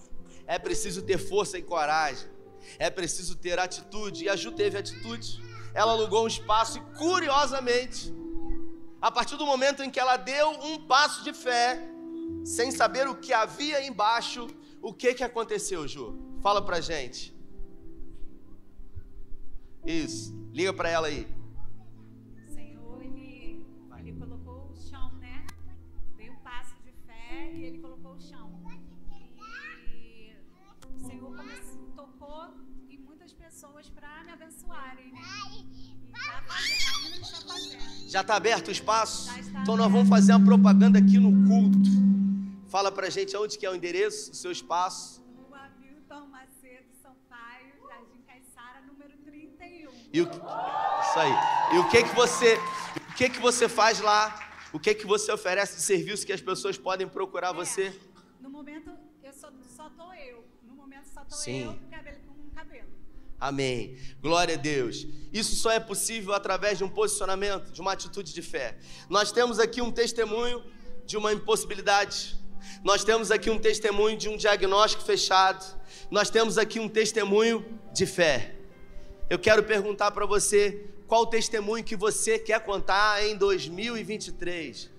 É 0.47 0.59
preciso 0.59 1.01
ter 1.01 1.17
força 1.17 1.57
e 1.57 1.61
coragem, 1.61 2.27
é 2.77 2.89
preciso 2.89 3.35
ter 3.35 3.59
atitude, 3.59 4.25
e 4.25 4.29
a 4.29 4.35
Ju 4.35 4.51
teve 4.51 4.77
atitude. 4.77 5.43
Ela 5.73 5.91
alugou 5.91 6.23
um 6.23 6.27
espaço 6.27 6.77
e, 6.77 6.97
curiosamente, 6.97 8.13
a 9.01 9.11
partir 9.11 9.37
do 9.37 9.45
momento 9.45 9.83
em 9.83 9.89
que 9.89 9.99
ela 9.99 10.17
deu 10.17 10.49
um 10.49 10.87
passo 10.87 11.23
de 11.23 11.33
fé, 11.33 11.79
sem 12.43 12.71
saber 12.71 13.07
o 13.07 13.15
que 13.15 13.33
havia 13.33 13.85
embaixo, 13.85 14.47
o 14.81 14.93
que 14.93 15.13
que 15.13 15.23
aconteceu, 15.23 15.87
Ju? 15.87 16.17
Fala 16.41 16.61
pra 16.61 16.79
gente. 16.79 17.35
Isso, 19.85 20.33
liga 20.51 20.73
para 20.73 20.89
ela 20.89 21.07
aí. 21.07 21.27
Já 38.15 38.21
está 38.21 38.37
aberto 38.37 38.69
o 38.69 38.71
espaço? 38.71 39.25
Já 39.25 39.39
está 39.41 39.61
Então 39.61 39.75
nós 39.75 39.91
vamos 39.91 40.07
fazer 40.07 40.31
uma 40.31 40.45
propaganda 40.45 40.97
aqui 40.97 41.19
no 41.19 41.31
culto. 41.49 41.89
Fala 42.69 42.89
pra 42.89 43.09
gente 43.09 43.35
onde 43.35 43.57
que 43.57 43.65
é 43.65 43.69
o 43.69 43.75
endereço, 43.75 44.31
o 44.31 44.33
seu 44.33 44.53
espaço. 44.53 45.21
Rua 45.35 45.67
Milton 45.77 46.25
Macedo, 46.27 46.87
Sampaio, 47.03 47.73
Jardim 47.89 48.21
Caiçara, 48.25 48.79
número 48.87 49.17
31. 49.17 49.91
E 50.13 50.21
o 50.21 50.29
que... 50.29 50.37
Isso 50.37 51.19
aí. 51.19 51.33
E 51.73 51.77
o 51.77 51.89
que 51.89 52.03
que 52.03 52.15
você, 52.15 52.57
o 52.95 53.13
que 53.15 53.29
que 53.31 53.39
você 53.41 53.67
faz 53.67 53.99
lá? 53.99 54.33
O 54.71 54.79
que 54.79 54.95
que 54.95 55.05
você 55.05 55.29
oferece 55.33 55.75
de 55.75 55.81
serviço 55.81 56.25
que 56.25 56.31
as 56.31 56.39
pessoas 56.39 56.77
podem 56.77 57.09
procurar 57.09 57.51
você? 57.51 57.93
No 58.39 58.49
momento, 58.49 58.91
eu 59.21 59.33
só, 59.33 59.51
só 59.75 59.89
tô 59.89 60.13
eu. 60.13 60.41
No 60.63 60.73
momento, 60.73 61.05
só 61.13 61.19
tô 61.25 61.35
Sim. 61.35 61.65
eu 61.65 61.73
com 61.73 61.89
cabelo, 61.89 62.17
com 62.27 62.49
cabelo. 62.51 62.94
Amém. 63.39 63.97
Glória 64.21 64.55
a 64.55 64.57
Deus. 64.57 65.05
Isso 65.31 65.55
só 65.55 65.71
é 65.71 65.79
possível 65.79 66.33
através 66.33 66.77
de 66.77 66.83
um 66.83 66.89
posicionamento, 66.89 67.71
de 67.71 67.81
uma 67.81 67.91
atitude 67.91 68.33
de 68.33 68.41
fé. 68.41 68.77
Nós 69.09 69.31
temos 69.31 69.59
aqui 69.59 69.81
um 69.81 69.91
testemunho 69.91 70.63
de 71.05 71.17
uma 71.17 71.33
impossibilidade. 71.33 72.37
Nós 72.83 73.03
temos 73.03 73.31
aqui 73.31 73.49
um 73.49 73.59
testemunho 73.59 74.17
de 74.17 74.29
um 74.29 74.37
diagnóstico 74.37 75.03
fechado. 75.03 75.63
Nós 76.09 76.29
temos 76.29 76.57
aqui 76.57 76.79
um 76.79 76.87
testemunho 76.87 77.65
de 77.93 78.05
fé. 78.05 78.55
Eu 79.29 79.37
quero 79.37 79.63
perguntar 79.63 80.11
para 80.11 80.25
você 80.25 80.89
qual 81.07 81.25
testemunho 81.27 81.83
que 81.83 81.95
você 81.95 82.39
quer 82.39 82.59
contar 82.61 83.25
em 83.25 83.35
2023. 83.35 84.89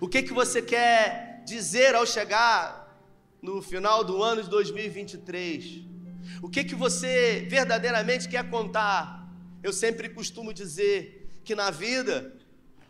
O 0.00 0.08
que 0.08 0.22
que 0.22 0.32
você 0.32 0.60
quer 0.62 1.42
dizer 1.44 1.94
ao 1.94 2.06
chegar 2.06 2.98
no 3.42 3.62
final 3.62 4.04
do 4.04 4.22
ano 4.22 4.42
de 4.42 4.50
2023? 4.50 5.89
O 6.42 6.48
que 6.48 6.64
que 6.64 6.74
você 6.74 7.46
verdadeiramente 7.48 8.28
quer 8.28 8.48
contar? 8.48 9.28
Eu 9.62 9.72
sempre 9.72 10.08
costumo 10.08 10.52
dizer 10.52 11.28
que 11.44 11.54
na 11.54 11.70
vida 11.70 12.36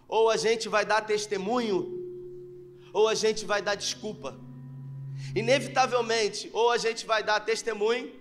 ou 0.09 0.29
a 0.29 0.37
gente 0.37 0.69
vai 0.69 0.85
dar 0.85 1.01
testemunho 1.03 2.01
ou 2.93 3.09
a 3.09 3.15
gente 3.15 3.45
vai 3.45 3.63
dar 3.63 3.75
desculpa. 3.75 4.39
Inevitavelmente, 5.35 6.51
ou 6.53 6.71
a 6.71 6.79
gente 6.79 7.07
vai 7.07 7.23
dar 7.23 7.41
testemunho 7.41 8.13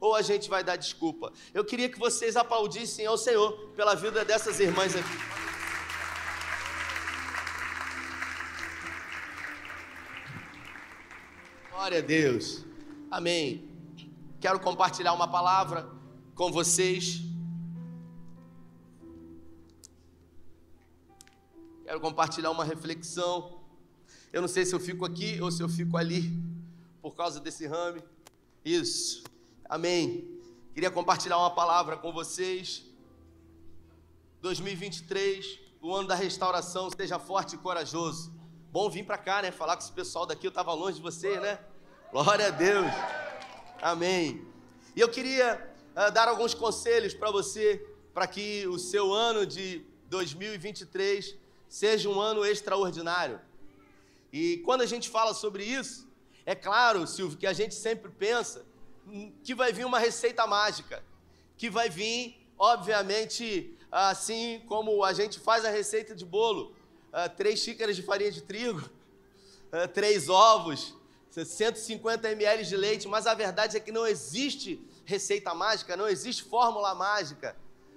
ou 0.00 0.14
a 0.14 0.22
gente 0.22 0.48
vai 0.48 0.62
dar 0.62 0.76
desculpa. 0.76 1.32
Eu 1.52 1.64
queria 1.64 1.88
que 1.88 1.98
vocês 1.98 2.36
aplaudissem 2.36 3.06
ao 3.06 3.18
Senhor 3.18 3.52
pela 3.74 3.94
vida 3.94 4.24
dessas 4.24 4.60
irmãs 4.60 4.94
aqui. 4.94 5.18
Glória 11.70 11.98
a 11.98 12.02
Deus. 12.02 12.64
Amém. 13.10 13.67
Quero 14.40 14.60
compartilhar 14.60 15.12
uma 15.12 15.26
palavra 15.26 15.90
com 16.34 16.52
vocês. 16.52 17.22
Quero 21.82 22.00
compartilhar 22.00 22.52
uma 22.52 22.64
reflexão. 22.64 23.58
Eu 24.32 24.40
não 24.40 24.48
sei 24.48 24.64
se 24.64 24.72
eu 24.72 24.78
fico 24.78 25.04
aqui 25.04 25.40
ou 25.40 25.50
se 25.50 25.60
eu 25.60 25.68
fico 25.68 25.96
ali 25.96 26.40
por 27.02 27.16
causa 27.16 27.40
desse 27.40 27.66
rame. 27.66 28.00
Isso. 28.64 29.24
Amém. 29.64 30.38
Queria 30.72 30.90
compartilhar 30.90 31.38
uma 31.38 31.50
palavra 31.50 31.96
com 31.96 32.12
vocês. 32.12 32.84
2023, 34.40 35.58
o 35.82 35.92
ano 35.92 36.06
da 36.06 36.14
restauração, 36.14 36.88
seja 36.90 37.18
forte 37.18 37.56
e 37.56 37.58
corajoso. 37.58 38.32
Bom 38.70 38.88
vir 38.88 39.04
para 39.04 39.18
cá, 39.18 39.42
né? 39.42 39.50
Falar 39.50 39.76
com 39.76 39.82
esse 39.82 39.90
pessoal 39.90 40.24
daqui, 40.24 40.46
eu 40.46 40.50
estava 40.50 40.72
longe 40.74 40.98
de 40.98 41.02
você, 41.02 41.40
né? 41.40 41.58
Glória 42.12 42.46
a 42.46 42.50
Deus. 42.50 42.86
Amém. 43.80 44.44
E 44.96 45.00
eu 45.00 45.08
queria 45.08 45.72
ah, 45.94 46.10
dar 46.10 46.26
alguns 46.26 46.52
conselhos 46.52 47.14
para 47.14 47.30
você, 47.30 47.86
para 48.12 48.26
que 48.26 48.66
o 48.66 48.76
seu 48.76 49.12
ano 49.12 49.46
de 49.46 49.84
2023 50.08 51.36
seja 51.68 52.08
um 52.08 52.20
ano 52.20 52.44
extraordinário. 52.44 53.40
E 54.32 54.58
quando 54.64 54.80
a 54.80 54.86
gente 54.86 55.08
fala 55.08 55.32
sobre 55.32 55.62
isso, 55.62 56.08
é 56.44 56.56
claro, 56.56 57.06
Silvio, 57.06 57.38
que 57.38 57.46
a 57.46 57.52
gente 57.52 57.74
sempre 57.74 58.10
pensa 58.10 58.66
que 59.44 59.54
vai 59.54 59.72
vir 59.72 59.86
uma 59.86 60.00
receita 60.00 60.44
mágica, 60.44 61.02
que 61.56 61.70
vai 61.70 61.88
vir, 61.88 62.36
obviamente, 62.58 63.78
assim 63.92 64.60
como 64.66 65.04
a 65.04 65.12
gente 65.12 65.38
faz 65.38 65.64
a 65.64 65.70
receita 65.70 66.16
de 66.16 66.24
bolo, 66.24 66.74
ah, 67.12 67.28
três 67.28 67.60
xícaras 67.60 67.94
de 67.94 68.02
farinha 68.02 68.32
de 68.32 68.42
trigo, 68.42 68.90
ah, 69.70 69.86
três 69.86 70.28
ovos, 70.28 70.97
150 71.30 72.30
ml 72.30 72.64
de 72.64 72.76
leite, 72.76 73.06
mas 73.08 73.26
a 73.26 73.34
verdade 73.34 73.76
é 73.76 73.80
que 73.80 73.92
não 73.92 74.06
existe 74.06 74.82
receita 75.04 75.54
mágica, 75.54 75.96
não 75.96 76.08
existe 76.08 76.42
fórmula 76.44 76.94
mágica. 76.94 77.56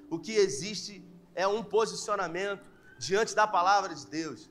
O 0.09 0.19
que 0.19 0.33
existe 0.33 1.03
é 1.33 1.47
um 1.47 1.63
posicionamento 1.63 2.69
diante 2.99 3.33
da 3.33 3.47
palavra 3.47 3.95
de 3.95 4.05
Deus. 4.05 4.49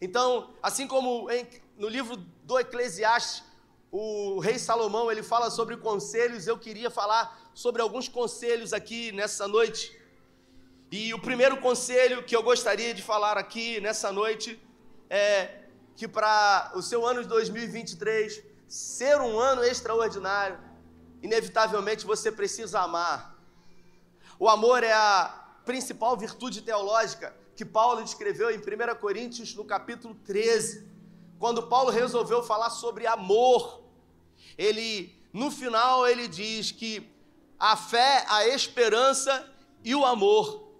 Então, 0.00 0.54
assim 0.62 0.86
como 0.86 1.30
em- 1.30 1.46
no 1.76 1.88
livro 1.88 2.16
do 2.16 2.58
Eclesiastes, 2.58 3.44
o 3.90 4.38
rei 4.40 4.58
Salomão 4.58 5.10
ele 5.12 5.22
fala 5.22 5.50
sobre 5.50 5.76
conselhos, 5.76 6.46
eu 6.46 6.58
queria 6.58 6.90
falar 6.90 7.50
sobre 7.54 7.82
alguns 7.82 8.08
conselhos 8.08 8.72
aqui 8.72 9.12
nessa 9.12 9.46
noite. 9.46 9.96
E 10.90 11.12
o 11.14 11.18
primeiro 11.18 11.58
conselho 11.60 12.22
que 12.24 12.34
eu 12.34 12.42
gostaria 12.42 12.94
de 12.94 13.02
falar 13.02 13.36
aqui 13.36 13.80
nessa 13.80 14.10
noite 14.10 14.60
é 15.10 15.61
que 15.96 16.08
para 16.08 16.72
o 16.74 16.82
seu 16.82 17.06
ano 17.06 17.22
de 17.22 17.28
2023 17.28 18.42
ser 18.68 19.20
um 19.20 19.38
ano 19.38 19.62
extraordinário, 19.62 20.58
inevitavelmente 21.22 22.06
você 22.06 22.32
precisa 22.32 22.80
amar. 22.80 23.38
O 24.38 24.48
amor 24.48 24.82
é 24.82 24.92
a 24.92 25.60
principal 25.64 26.16
virtude 26.16 26.62
teológica 26.62 27.34
que 27.54 27.64
Paulo 27.64 28.02
descreveu 28.02 28.50
em 28.50 28.58
1 28.58 28.62
Coríntios, 29.00 29.54
no 29.54 29.64
capítulo 29.64 30.14
13. 30.24 30.88
Quando 31.38 31.64
Paulo 31.64 31.90
resolveu 31.90 32.42
falar 32.42 32.70
sobre 32.70 33.06
amor, 33.06 33.82
ele, 34.56 35.14
no 35.32 35.50
final, 35.50 36.06
ele 36.06 36.26
diz 36.26 36.72
que 36.72 37.08
a 37.58 37.76
fé, 37.76 38.24
a 38.28 38.48
esperança 38.48 39.48
e 39.84 39.94
o 39.94 40.04
amor 40.04 40.72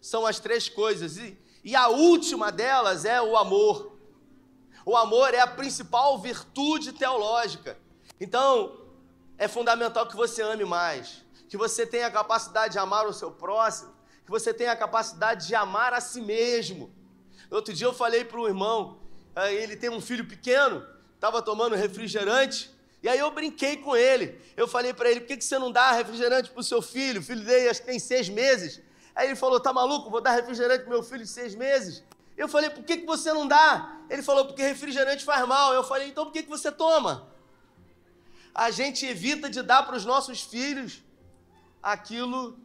são 0.00 0.26
as 0.26 0.38
três 0.38 0.68
coisas. 0.68 1.16
E, 1.16 1.38
e 1.64 1.74
a 1.74 1.88
última 1.88 2.52
delas 2.52 3.04
é 3.04 3.20
o 3.22 3.36
amor. 3.36 3.95
O 4.88 4.96
amor 4.96 5.34
é 5.34 5.40
a 5.40 5.48
principal 5.48 6.16
virtude 6.16 6.92
teológica. 6.92 7.76
Então, 8.20 8.80
é 9.36 9.48
fundamental 9.48 10.06
que 10.06 10.14
você 10.14 10.40
ame 10.40 10.64
mais, 10.64 11.24
que 11.48 11.56
você 11.56 11.84
tenha 11.84 12.06
a 12.06 12.10
capacidade 12.10 12.74
de 12.74 12.78
amar 12.78 13.04
o 13.04 13.12
seu 13.12 13.32
próximo, 13.32 13.92
que 14.24 14.30
você 14.30 14.54
tenha 14.54 14.70
a 14.70 14.76
capacidade 14.76 15.48
de 15.48 15.56
amar 15.56 15.92
a 15.92 16.00
si 16.00 16.20
mesmo. 16.20 16.94
Outro 17.50 17.74
dia 17.74 17.88
eu 17.88 17.92
falei 17.92 18.24
para 18.24 18.40
um 18.40 18.46
irmão, 18.46 19.00
eh, 19.34 19.54
ele 19.54 19.74
tem 19.74 19.90
um 19.90 20.00
filho 20.00 20.24
pequeno, 20.24 20.86
estava 21.16 21.42
tomando 21.42 21.74
refrigerante, 21.74 22.70
e 23.02 23.08
aí 23.08 23.18
eu 23.18 23.32
brinquei 23.32 23.78
com 23.78 23.96
ele. 23.96 24.40
Eu 24.56 24.68
falei 24.68 24.94
para 24.94 25.10
ele: 25.10 25.20
por 25.20 25.26
que, 25.26 25.36
que 25.36 25.44
você 25.44 25.58
não 25.58 25.72
dá 25.72 25.90
refrigerante 25.90 26.48
para 26.50 26.60
o 26.60 26.64
seu 26.64 26.80
filho? 26.80 27.20
O 27.20 27.24
filho 27.24 27.44
dele 27.44 27.68
acho 27.68 27.80
que 27.80 27.88
tem 27.88 27.98
seis 27.98 28.28
meses. 28.28 28.80
Aí 29.16 29.26
ele 29.26 29.36
falou: 29.36 29.58
tá 29.58 29.72
maluco? 29.72 30.10
Vou 30.10 30.20
dar 30.20 30.30
refrigerante 30.30 30.84
para 30.84 30.90
meu 30.90 31.02
filho 31.02 31.24
de 31.24 31.30
seis 31.30 31.56
meses. 31.56 32.04
Eu 32.36 32.48
falei: 32.48 32.70
por 32.70 32.84
que, 32.84 32.98
que 32.98 33.06
você 33.06 33.32
não 33.32 33.46
dá? 33.46 34.00
Ele 34.10 34.22
falou: 34.22 34.46
porque 34.46 34.62
refrigerante 34.62 35.24
faz 35.24 35.46
mal. 35.46 35.72
Eu 35.72 35.84
falei: 35.84 36.08
então 36.08 36.24
por 36.24 36.32
que, 36.32 36.42
que 36.42 36.48
você 36.48 36.70
toma? 36.70 37.28
A 38.54 38.70
gente 38.70 39.04
evita 39.06 39.50
de 39.50 39.62
dar 39.62 39.84
para 39.84 39.96
os 39.96 40.04
nossos 40.04 40.42
filhos 40.42 41.02
aquilo 41.82 42.58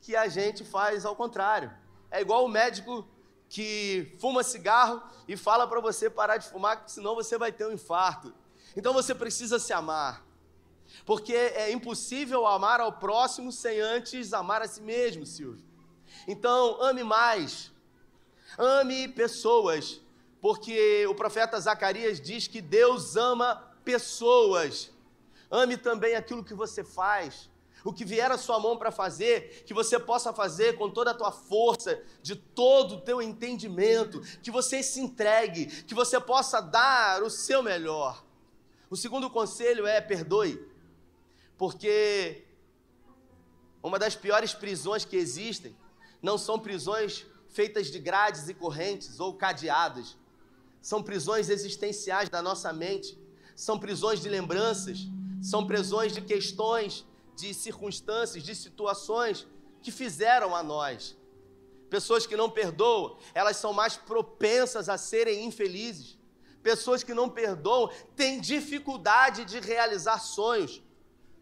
que 0.00 0.16
a 0.16 0.28
gente 0.28 0.64
faz 0.64 1.04
ao 1.04 1.14
contrário. 1.14 1.70
É 2.10 2.20
igual 2.20 2.44
o 2.44 2.48
médico 2.48 3.06
que 3.48 4.16
fuma 4.20 4.42
cigarro 4.42 5.02
e 5.26 5.36
fala 5.36 5.66
para 5.66 5.80
você 5.80 6.08
parar 6.08 6.36
de 6.36 6.48
fumar, 6.48 6.84
senão 6.86 7.14
você 7.14 7.36
vai 7.38 7.52
ter 7.52 7.66
um 7.66 7.72
infarto. 7.72 8.32
Então 8.76 8.92
você 8.92 9.14
precisa 9.14 9.58
se 9.58 9.72
amar. 9.72 10.24
Porque 11.04 11.34
é 11.34 11.70
impossível 11.72 12.46
amar 12.46 12.80
ao 12.80 12.92
próximo 12.92 13.52
sem 13.52 13.80
antes 13.80 14.32
amar 14.32 14.62
a 14.62 14.68
si 14.68 14.80
mesmo, 14.80 15.24
Silvio. 15.24 15.64
Então, 16.26 16.80
ame 16.82 17.02
mais. 17.02 17.72
Ame 18.60 19.08
pessoas. 19.08 20.00
Porque 20.40 21.06
o 21.06 21.14
profeta 21.14 21.58
Zacarias 21.58 22.20
diz 22.20 22.46
que 22.46 22.60
Deus 22.60 23.16
ama 23.16 23.56
pessoas. 23.84 24.90
Ame 25.50 25.76
também 25.76 26.14
aquilo 26.14 26.44
que 26.44 26.54
você 26.54 26.84
faz 26.84 27.50
o 27.84 27.92
que 27.92 28.04
vier 28.04 28.30
à 28.30 28.36
sua 28.36 28.58
mão 28.58 28.76
para 28.76 28.90
fazer, 28.90 29.64
que 29.64 29.72
você 29.72 29.98
possa 29.98 30.32
fazer 30.32 30.76
com 30.76 30.90
toda 30.90 31.12
a 31.12 31.14
tua 31.14 31.32
força, 31.32 32.02
de 32.22 32.36
todo 32.36 32.96
o 32.96 33.00
teu 33.00 33.22
entendimento, 33.22 34.20
que 34.42 34.50
você 34.50 34.82
se 34.82 35.00
entregue, 35.00 35.66
que 35.84 35.94
você 35.94 36.20
possa 36.20 36.60
dar 36.60 37.22
o 37.22 37.30
seu 37.30 37.62
melhor. 37.62 38.24
O 38.88 38.96
segundo 38.96 39.30
conselho 39.30 39.86
é 39.86 40.00
perdoe, 40.00 40.62
porque 41.56 42.44
uma 43.82 43.98
das 43.98 44.14
piores 44.14 44.52
prisões 44.52 45.04
que 45.04 45.16
existem 45.16 45.76
não 46.20 46.36
são 46.36 46.58
prisões 46.58 47.24
feitas 47.50 47.88
de 47.88 47.98
grades 47.98 48.48
e 48.48 48.54
correntes 48.54 49.20
ou 49.20 49.34
cadeadas, 49.34 50.16
são 50.80 51.02
prisões 51.02 51.48
existenciais 51.50 52.28
da 52.28 52.40
nossa 52.40 52.72
mente, 52.72 53.18
são 53.54 53.78
prisões 53.78 54.20
de 54.20 54.28
lembranças, 54.28 55.06
são 55.42 55.66
prisões 55.66 56.12
de 56.12 56.22
questões 56.22 57.04
de 57.36 57.52
circunstâncias, 57.52 58.42
de 58.42 58.54
situações 58.54 59.46
que 59.82 59.90
fizeram 59.90 60.54
a 60.54 60.62
nós. 60.62 61.16
Pessoas 61.88 62.26
que 62.26 62.36
não 62.36 62.48
perdoam, 62.48 63.18
elas 63.34 63.56
são 63.56 63.72
mais 63.72 63.96
propensas 63.96 64.88
a 64.88 64.96
serem 64.96 65.44
infelizes. 65.44 66.18
Pessoas 66.62 67.02
que 67.02 67.14
não 67.14 67.28
perdoam 67.28 67.90
têm 68.14 68.40
dificuldade 68.40 69.44
de 69.44 69.58
realizar 69.58 70.18
sonhos. 70.20 70.82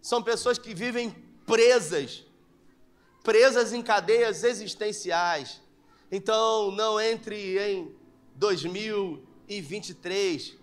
São 0.01 0.23
pessoas 0.23 0.59
que 0.59 0.73
vivem 0.73 1.11
presas, 1.45 2.25
presas 3.23 3.73
em 3.73 3.83
cadeias 3.83 4.45
existenciais. 4.45 5.61
Então, 6.11 6.71
não 6.71 6.99
entre 7.01 7.59
em 7.59 7.95
2023 8.35 10.59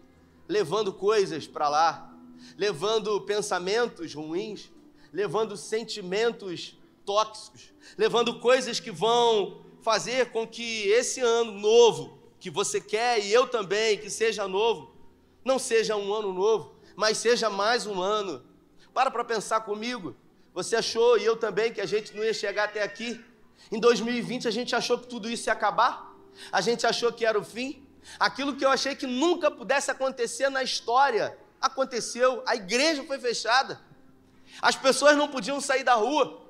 levando 0.47 0.93
coisas 0.93 1.47
para 1.47 1.67
lá, 1.67 2.13
levando 2.58 3.19
pensamentos 3.21 4.13
ruins, 4.13 4.71
levando 5.12 5.58
sentimentos 5.58 6.77
tóxicos, 7.05 7.73
levando 7.97 8.39
coisas 8.39 8.79
que 8.79 8.91
vão 8.91 9.62
fazer 9.81 10.31
com 10.31 10.47
que 10.47 10.88
esse 10.89 11.21
ano 11.21 11.51
novo 11.51 12.19
que 12.39 12.49
você 12.49 12.81
quer 12.81 13.23
e 13.23 13.31
eu 13.31 13.47
também 13.47 13.97
que 13.97 14.10
seja 14.10 14.47
novo, 14.47 14.93
não 15.43 15.60
seja 15.60 15.95
um 15.95 16.13
ano 16.13 16.34
novo, 16.34 16.75
mas 16.95 17.17
seja 17.17 17.49
mais 17.49 17.86
um 17.86 18.01
ano. 18.01 18.43
Para 18.93 19.12
para 19.12 19.23
pensar 19.23 19.62
comigo. 19.62 20.15
Você 20.53 20.75
achou 20.75 21.17
e 21.17 21.25
eu 21.25 21.36
também 21.36 21.73
que 21.73 21.81
a 21.81 21.86
gente 21.86 22.15
não 22.15 22.23
ia 22.23 22.34
chegar 22.34 22.65
até 22.65 22.81
aqui? 22.81 23.23
Em 23.71 23.80
2020 23.80 24.47
a 24.47 24.51
gente 24.51 24.75
achou 24.75 24.97
que 24.97 25.08
tudo 25.08 25.30
isso 25.30 25.49
ia 25.49 25.54
acabar? 25.54 26.13
A 26.51 26.62
gente 26.62 26.86
achou 26.86 27.12
que 27.12 27.25
era 27.25 27.39
o 27.39 27.43
fim? 27.43 27.86
Aquilo 28.19 28.56
que 28.56 28.63
eu 28.63 28.69
achei 28.69 28.95
que 28.95 29.08
nunca 29.08 29.49
pudesse 29.49 29.89
acontecer 29.89 30.49
na 30.49 30.63
história 30.63 31.38
aconteceu. 31.62 32.43
A 32.45 32.56
igreja 32.56 33.04
foi 33.04 33.19
fechada. 33.19 33.82
As 34.62 34.75
pessoas 34.75 35.17
não 35.17 35.28
podiam 35.28 35.60
sair 35.60 35.84
da 35.84 35.95
rua. 35.95 36.41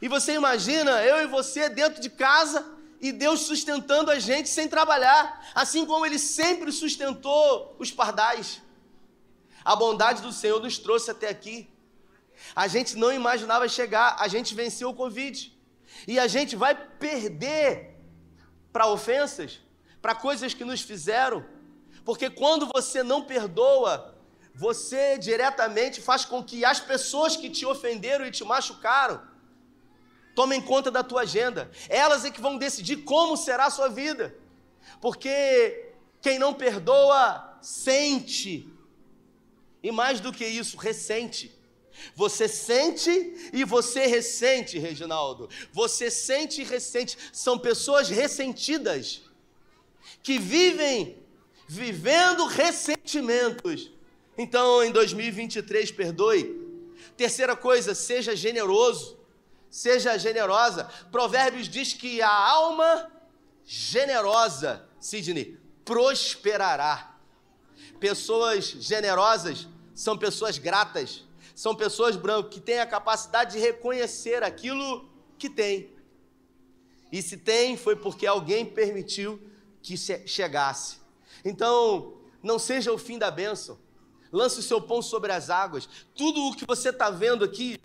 E 0.00 0.08
você 0.08 0.34
imagina 0.34 1.02
eu 1.02 1.22
e 1.22 1.26
você 1.26 1.68
dentro 1.68 2.00
de 2.00 2.10
casa 2.10 2.64
e 3.00 3.10
Deus 3.10 3.40
sustentando 3.40 4.10
a 4.10 4.18
gente 4.18 4.48
sem 4.48 4.68
trabalhar, 4.68 5.50
assim 5.54 5.86
como 5.86 6.04
Ele 6.04 6.18
sempre 6.18 6.70
sustentou 6.70 7.74
os 7.78 7.90
pardais. 7.90 8.60
A 9.64 9.74
bondade 9.74 10.20
do 10.20 10.32
Senhor 10.32 10.60
nos 10.60 10.78
trouxe 10.78 11.10
até 11.10 11.28
aqui. 11.28 11.68
A 12.54 12.68
gente 12.68 12.96
não 12.96 13.12
imaginava 13.12 13.68
chegar, 13.68 14.16
a 14.18 14.28
gente 14.28 14.54
venceu 14.54 14.90
o 14.90 14.94
Covid. 14.94 15.58
E 16.06 16.18
a 16.18 16.26
gente 16.26 16.56
vai 16.56 16.74
perder 16.74 17.96
para 18.72 18.86
ofensas, 18.86 19.60
para 20.00 20.14
coisas 20.14 20.54
que 20.54 20.64
nos 20.64 20.80
fizeram. 20.80 21.44
Porque 22.04 22.30
quando 22.30 22.68
você 22.72 23.02
não 23.02 23.22
perdoa, 23.22 24.14
você 24.54 25.18
diretamente 25.18 26.00
faz 26.00 26.24
com 26.24 26.42
que 26.42 26.64
as 26.64 26.80
pessoas 26.80 27.36
que 27.36 27.50
te 27.50 27.64
ofenderam 27.66 28.26
e 28.26 28.30
te 28.30 28.44
machucaram 28.44 29.28
tomem 30.34 30.60
conta 30.60 30.90
da 30.90 31.02
tua 31.02 31.22
agenda. 31.22 31.70
Elas 31.88 32.24
é 32.24 32.30
que 32.30 32.40
vão 32.40 32.56
decidir 32.56 32.98
como 32.98 33.36
será 33.36 33.66
a 33.66 33.70
sua 33.70 33.88
vida. 33.88 34.34
Porque 35.00 35.92
quem 36.20 36.38
não 36.38 36.54
perdoa, 36.54 37.58
sente. 37.60 38.68
E 39.82 39.90
mais 39.90 40.20
do 40.20 40.32
que 40.32 40.46
isso, 40.46 40.76
ressente. 40.76 41.54
Você 42.14 42.48
sente 42.48 43.50
e 43.52 43.64
você 43.64 44.06
ressente, 44.06 44.78
Reginaldo. 44.78 45.48
Você 45.72 46.10
sente 46.10 46.62
e 46.62 46.64
ressente. 46.64 47.16
São 47.32 47.58
pessoas 47.58 48.08
ressentidas 48.08 49.22
que 50.22 50.38
vivem 50.38 51.18
vivendo 51.68 52.46
ressentimentos 52.46 53.92
então, 54.42 54.82
em 54.82 54.90
2023, 54.90 55.90
perdoe. 55.92 56.58
Terceira 57.14 57.54
coisa, 57.54 57.94
seja 57.94 58.34
generoso, 58.34 59.18
seja 59.68 60.16
generosa. 60.16 60.84
Provérbios 61.12 61.68
diz 61.68 61.92
que 61.92 62.22
a 62.22 62.34
alma 62.34 63.12
generosa, 63.66 64.88
Sidney, 64.98 65.58
prosperará. 65.84 67.18
Pessoas 67.98 68.64
generosas 68.64 69.68
são 69.94 70.16
pessoas 70.16 70.56
gratas, 70.56 71.22
são 71.60 71.74
pessoas 71.74 72.16
brancas 72.16 72.54
que 72.54 72.60
têm 72.60 72.80
a 72.80 72.86
capacidade 72.86 73.52
de 73.52 73.58
reconhecer 73.58 74.42
aquilo 74.42 75.08
que 75.36 75.50
tem. 75.50 75.90
E 77.12 77.20
se 77.20 77.36
tem, 77.36 77.76
foi 77.76 77.94
porque 77.94 78.26
alguém 78.26 78.64
permitiu 78.64 79.38
que 79.82 79.94
chegasse. 79.96 81.00
Então, 81.44 82.14
não 82.42 82.58
seja 82.58 82.90
o 82.90 82.96
fim 82.96 83.18
da 83.18 83.30
bênção 83.30 83.78
lance 84.32 84.60
o 84.60 84.62
seu 84.62 84.80
pão 84.80 85.02
sobre 85.02 85.32
as 85.32 85.50
águas. 85.50 85.86
Tudo 86.14 86.40
o 86.46 86.54
que 86.54 86.64
você 86.64 86.88
está 86.90 87.10
vendo 87.10 87.44
aqui, 87.44 87.78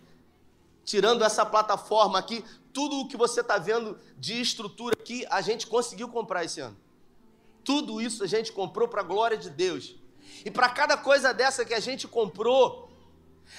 tirando 0.86 1.24
essa 1.24 1.46
plataforma 1.46 2.18
aqui, 2.18 2.46
tudo 2.72 3.02
o 3.02 3.08
que 3.10 3.18
você 3.18 3.42
está 3.42 3.58
vendo 3.58 4.00
de 4.18 4.40
estrutura 4.40 4.96
aqui, 4.98 5.26
a 5.30 5.42
gente 5.42 5.68
conseguiu 5.68 6.08
comprar 6.08 6.46
esse 6.46 6.62
ano. 6.62 6.78
Tudo 7.64 8.00
isso 8.00 8.24
a 8.24 8.28
gente 8.28 8.54
comprou 8.54 8.88
para 8.88 9.02
a 9.02 9.04
glória 9.04 9.38
de 9.38 9.50
Deus. 9.50 9.96
E 10.46 10.52
para 10.52 10.70
cada 10.70 10.96
coisa 10.96 11.34
dessa 11.34 11.66
que 11.66 11.74
a 11.74 11.80
gente 11.80 12.08
comprou, 12.08 12.85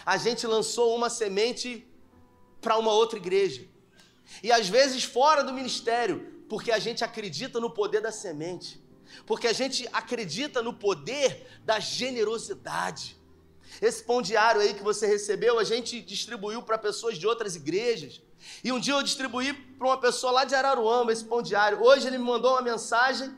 a 0.05 0.16
gente 0.16 0.46
lançou 0.46 0.94
uma 0.94 1.09
semente 1.09 1.87
para 2.61 2.77
uma 2.79 2.92
outra 2.92 3.18
igreja. 3.18 3.66
E 4.42 4.51
às 4.51 4.68
vezes 4.68 5.05
fora 5.05 5.42
do 5.42 5.53
ministério, 5.53 6.44
porque 6.49 6.72
a 6.72 6.79
gente 6.79 7.05
acredita 7.05 7.61
no 7.61 7.70
poder 7.70 8.01
da 8.01 8.12
semente. 8.12 8.85
porque 9.25 9.46
a 9.46 9.53
gente 9.53 9.88
acredita 9.92 10.62
no 10.62 10.72
poder 10.75 11.46
da 11.64 11.79
generosidade. 11.79 13.16
Esse 13.81 14.03
pão 14.03 14.22
diário 14.22 14.61
aí 14.61 14.75
que 14.75 14.83
você 14.83 15.07
recebeu, 15.07 15.59
a 15.59 15.64
gente 15.64 16.01
distribuiu 16.01 16.62
para 16.62 16.79
pessoas 16.79 17.18
de 17.18 17.27
outras 17.27 17.57
igrejas. 17.57 18.20
E 18.62 18.72
um 18.72 18.81
dia 18.81 18.94
eu 18.94 19.03
distribuí 19.03 19.53
para 19.53 19.87
uma 19.87 19.99
pessoa 19.99 20.33
lá 20.33 20.44
de 20.44 20.55
Araruama 20.55 21.12
esse 21.12 21.25
pão 21.25 21.42
diário. 21.42 21.83
Hoje 21.83 22.07
ele 22.07 22.18
me 22.18 22.25
mandou 22.25 22.53
uma 22.53 22.62
mensagem 22.62 23.35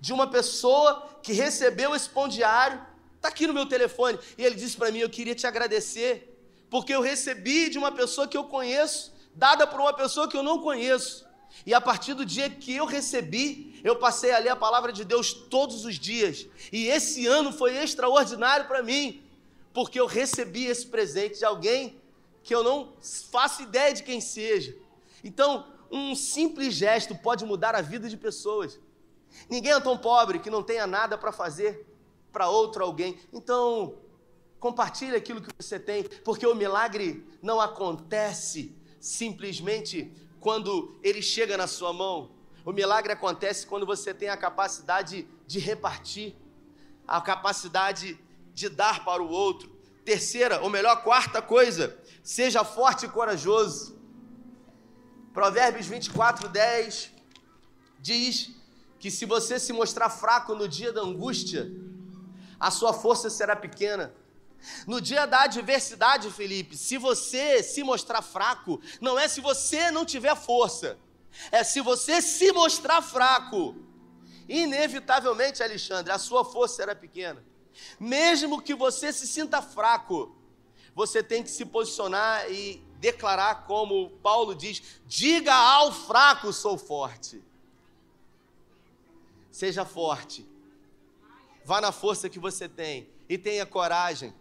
de 0.00 0.12
uma 0.12 0.26
pessoa 0.26 1.08
que 1.22 1.32
recebeu 1.32 1.94
esse 1.94 2.08
pão 2.08 2.28
diário. 2.28 2.80
Está 3.18 3.28
aqui 3.28 3.46
no 3.48 3.52
meu 3.52 3.66
telefone. 3.66 4.18
E 4.38 4.44
ele 4.44 4.54
disse 4.54 4.76
para 4.76 4.90
mim: 4.90 5.00
Eu 5.00 5.10
queria 5.10 5.34
te 5.34 5.46
agradecer, 5.46 6.40
porque 6.70 6.94
eu 6.94 7.02
recebi 7.02 7.68
de 7.68 7.76
uma 7.76 7.92
pessoa 7.92 8.28
que 8.28 8.36
eu 8.36 8.44
conheço, 8.44 9.12
dada 9.34 9.66
por 9.66 9.80
uma 9.80 9.92
pessoa 9.92 10.28
que 10.28 10.36
eu 10.36 10.42
não 10.42 10.60
conheço. 10.60 11.26
E 11.66 11.74
a 11.74 11.80
partir 11.80 12.14
do 12.14 12.24
dia 12.24 12.48
que 12.48 12.74
eu 12.76 12.86
recebi, 12.86 13.80
eu 13.82 13.96
passei 13.96 14.30
a 14.32 14.38
ler 14.38 14.50
a 14.50 14.56
palavra 14.56 14.92
de 14.92 15.04
Deus 15.04 15.32
todos 15.32 15.84
os 15.84 15.98
dias. 15.98 16.46
E 16.72 16.86
esse 16.86 17.26
ano 17.26 17.52
foi 17.52 17.76
extraordinário 17.76 18.66
para 18.66 18.82
mim, 18.82 19.22
porque 19.74 19.98
eu 19.98 20.06
recebi 20.06 20.66
esse 20.66 20.86
presente 20.86 21.38
de 21.38 21.44
alguém 21.44 22.00
que 22.44 22.54
eu 22.54 22.62
não 22.62 22.92
faço 23.32 23.62
ideia 23.62 23.92
de 23.92 24.04
quem 24.04 24.20
seja. 24.20 24.76
Então, 25.24 25.66
um 25.90 26.14
simples 26.14 26.74
gesto 26.74 27.14
pode 27.16 27.44
mudar 27.44 27.74
a 27.74 27.80
vida 27.80 28.08
de 28.08 28.16
pessoas. 28.16 28.78
Ninguém 29.50 29.72
é 29.72 29.80
tão 29.80 29.98
pobre 29.98 30.38
que 30.38 30.50
não 30.50 30.62
tenha 30.62 30.86
nada 30.86 31.18
para 31.18 31.32
fazer 31.32 31.87
para 32.32 32.48
outro 32.48 32.84
alguém. 32.84 33.18
Então, 33.32 33.98
compartilhe 34.60 35.16
aquilo 35.16 35.40
que 35.40 35.50
você 35.58 35.78
tem, 35.78 36.04
porque 36.24 36.46
o 36.46 36.54
milagre 36.54 37.26
não 37.42 37.60
acontece 37.60 38.76
simplesmente 39.00 40.12
quando 40.40 40.98
ele 41.02 41.22
chega 41.22 41.56
na 41.56 41.66
sua 41.66 41.92
mão. 41.92 42.30
O 42.64 42.72
milagre 42.72 43.12
acontece 43.12 43.66
quando 43.66 43.86
você 43.86 44.12
tem 44.12 44.28
a 44.28 44.36
capacidade 44.36 45.26
de 45.46 45.58
repartir, 45.58 46.36
a 47.06 47.20
capacidade 47.20 48.18
de 48.52 48.68
dar 48.68 49.04
para 49.04 49.22
o 49.22 49.30
outro. 49.30 49.70
Terceira, 50.04 50.60
ou 50.60 50.70
melhor, 50.70 51.02
quarta 51.02 51.40
coisa, 51.40 51.98
seja 52.22 52.64
forte 52.64 53.06
e 53.06 53.08
corajoso. 53.08 53.98
Provérbios 55.32 55.86
24, 55.86 56.48
10 56.48 57.12
diz 58.00 58.50
que 58.98 59.10
se 59.10 59.24
você 59.24 59.58
se 59.58 59.72
mostrar 59.72 60.10
fraco 60.10 60.54
no 60.54 60.68
dia 60.68 60.92
da 60.92 61.00
angústia, 61.00 61.70
a 62.58 62.70
sua 62.70 62.92
força 62.92 63.30
será 63.30 63.54
pequena. 63.54 64.14
No 64.86 65.00
dia 65.00 65.26
da 65.26 65.42
adversidade, 65.42 66.30
Felipe, 66.30 66.76
se 66.76 66.98
você 66.98 67.62
se 67.62 67.82
mostrar 67.82 68.22
fraco, 68.22 68.80
não 69.00 69.18
é 69.18 69.28
se 69.28 69.40
você 69.40 69.90
não 69.90 70.04
tiver 70.04 70.34
força, 70.34 70.98
é 71.52 71.62
se 71.62 71.80
você 71.80 72.20
se 72.20 72.52
mostrar 72.52 73.00
fraco. 73.00 73.76
Inevitavelmente, 74.48 75.62
Alexandre, 75.62 76.12
a 76.12 76.18
sua 76.18 76.44
força 76.44 76.76
será 76.76 76.94
pequena. 76.94 77.44
Mesmo 78.00 78.60
que 78.60 78.74
você 78.74 79.12
se 79.12 79.26
sinta 79.26 79.62
fraco, 79.62 80.34
você 80.94 81.22
tem 81.22 81.42
que 81.42 81.50
se 81.50 81.64
posicionar 81.64 82.50
e 82.50 82.82
declarar 82.98 83.66
como 83.66 84.10
Paulo 84.22 84.54
diz: 84.54 84.82
diga 85.06 85.54
ao 85.54 85.92
fraco, 85.92 86.52
sou 86.52 86.76
forte. 86.76 87.42
Seja 89.50 89.84
forte. 89.84 90.46
Vá 91.68 91.82
na 91.82 91.92
força 91.92 92.30
que 92.30 92.38
você 92.38 92.66
tem 92.66 93.10
e 93.28 93.36
tenha 93.36 93.66
coragem. 93.66 94.32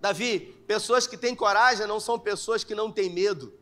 Davi, 0.00 0.38
pessoas 0.64 1.08
que 1.08 1.16
têm 1.16 1.34
coragem 1.34 1.88
não 1.88 1.98
são 1.98 2.16
pessoas 2.16 2.62
que 2.62 2.72
não 2.72 2.88
têm 2.92 3.10
medo. 3.10 3.52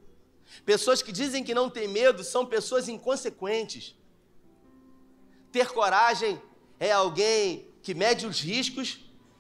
Pessoas 0.67 1.01
que 1.01 1.11
dizem 1.11 1.43
que 1.43 1.55
não 1.55 1.71
têm 1.71 1.89
medo 1.89 2.23
são 2.23 2.45
pessoas 2.45 2.91
inconsequentes. 2.91 3.97
Ter 5.51 5.69
coragem 5.71 6.39
é 6.79 6.93
alguém 6.93 7.67
que 7.83 7.95
mede 7.95 8.27
os 8.27 8.39
riscos, 8.39 8.99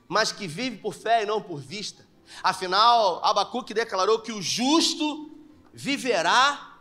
mas 0.08 0.32
que 0.32 0.46
vive 0.46 0.78
por 0.78 0.94
fé 0.94 1.24
e 1.24 1.26
não 1.26 1.42
por 1.42 1.60
vista. 1.60 2.08
Afinal, 2.42 3.22
Abacuque 3.22 3.74
declarou 3.74 4.20
que 4.20 4.32
o 4.32 4.40
justo 4.40 5.38
viverá 5.74 6.80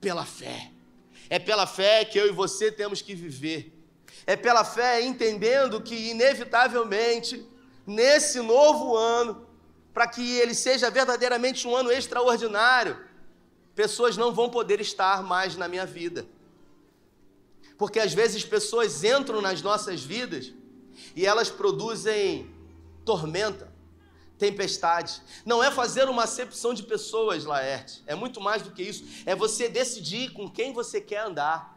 pela 0.00 0.24
fé. 0.24 0.72
É 1.28 1.38
pela 1.38 1.66
fé 1.66 2.06
que 2.06 2.18
eu 2.18 2.26
e 2.26 2.32
você 2.32 2.72
temos 2.72 3.02
que 3.02 3.14
viver. 3.14 3.71
É 4.26 4.36
pela 4.36 4.64
fé 4.64 5.00
entendendo 5.02 5.80
que, 5.80 6.10
inevitavelmente, 6.10 7.46
nesse 7.86 8.40
novo 8.40 8.96
ano, 8.96 9.46
para 9.92 10.06
que 10.06 10.38
ele 10.38 10.54
seja 10.54 10.90
verdadeiramente 10.90 11.66
um 11.66 11.76
ano 11.76 11.90
extraordinário, 11.90 12.98
pessoas 13.74 14.16
não 14.16 14.32
vão 14.32 14.48
poder 14.48 14.80
estar 14.80 15.22
mais 15.22 15.56
na 15.56 15.68
minha 15.68 15.86
vida. 15.86 16.26
Porque 17.76 17.98
às 17.98 18.12
vezes 18.12 18.44
pessoas 18.44 19.02
entram 19.02 19.40
nas 19.40 19.60
nossas 19.60 20.02
vidas 20.02 20.52
e 21.16 21.26
elas 21.26 21.50
produzem 21.50 22.48
tormenta, 23.04 23.72
tempestade. 24.38 25.20
Não 25.44 25.62
é 25.62 25.70
fazer 25.70 26.08
uma 26.08 26.24
acepção 26.24 26.74
de 26.74 26.82
pessoas, 26.82 27.44
Laerte. 27.44 28.02
É 28.06 28.14
muito 28.14 28.40
mais 28.40 28.62
do 28.62 28.70
que 28.70 28.82
isso. 28.82 29.04
É 29.26 29.34
você 29.34 29.68
decidir 29.68 30.32
com 30.32 30.48
quem 30.48 30.72
você 30.72 31.00
quer 31.00 31.26
andar. 31.26 31.71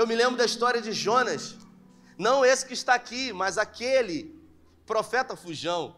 Eu 0.00 0.06
me 0.06 0.14
lembro 0.14 0.38
da 0.38 0.46
história 0.46 0.80
de 0.80 0.94
Jonas, 0.94 1.56
não 2.16 2.42
esse 2.42 2.64
que 2.64 2.72
está 2.72 2.94
aqui, 2.94 3.34
mas 3.34 3.58
aquele 3.58 4.34
profeta 4.86 5.36
fujão. 5.36 5.94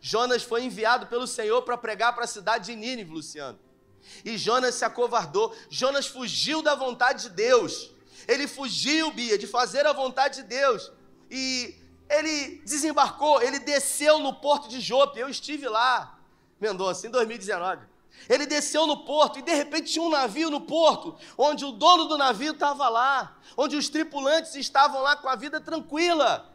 Jonas 0.00 0.42
foi 0.42 0.64
enviado 0.64 1.06
pelo 1.06 1.28
Senhor 1.28 1.62
para 1.62 1.78
pregar 1.78 2.12
para 2.12 2.24
a 2.24 2.26
cidade 2.26 2.64
de 2.66 2.74
Nínive, 2.74 3.12
Luciano. 3.12 3.56
E 4.24 4.36
Jonas 4.36 4.74
se 4.74 4.84
acovardou. 4.84 5.54
Jonas 5.70 6.08
fugiu 6.08 6.60
da 6.60 6.74
vontade 6.74 7.22
de 7.22 7.30
Deus. 7.36 7.94
Ele 8.26 8.48
fugiu, 8.48 9.12
Bia, 9.12 9.38
de 9.38 9.46
fazer 9.46 9.86
a 9.86 9.92
vontade 9.92 10.42
de 10.42 10.48
Deus. 10.48 10.90
E 11.30 11.76
ele 12.10 12.60
desembarcou, 12.64 13.40
ele 13.40 13.60
desceu 13.60 14.18
no 14.18 14.34
porto 14.40 14.68
de 14.68 14.80
Jope. 14.80 15.20
Eu 15.20 15.28
estive 15.28 15.68
lá, 15.68 16.18
Mendonça, 16.60 17.06
em 17.06 17.10
2019. 17.10 17.86
Ele 18.28 18.46
desceu 18.46 18.86
no 18.86 19.04
porto 19.04 19.38
e 19.38 19.42
de 19.42 19.54
repente 19.54 19.92
tinha 19.92 20.04
um 20.04 20.10
navio 20.10 20.50
no 20.50 20.60
porto, 20.60 21.16
onde 21.38 21.64
o 21.64 21.72
dono 21.72 22.06
do 22.06 22.18
navio 22.18 22.52
estava 22.52 22.88
lá, 22.88 23.38
onde 23.56 23.76
os 23.76 23.88
tripulantes 23.88 24.54
estavam 24.54 25.00
lá 25.02 25.16
com 25.16 25.28
a 25.28 25.36
vida 25.36 25.60
tranquila. 25.60 26.52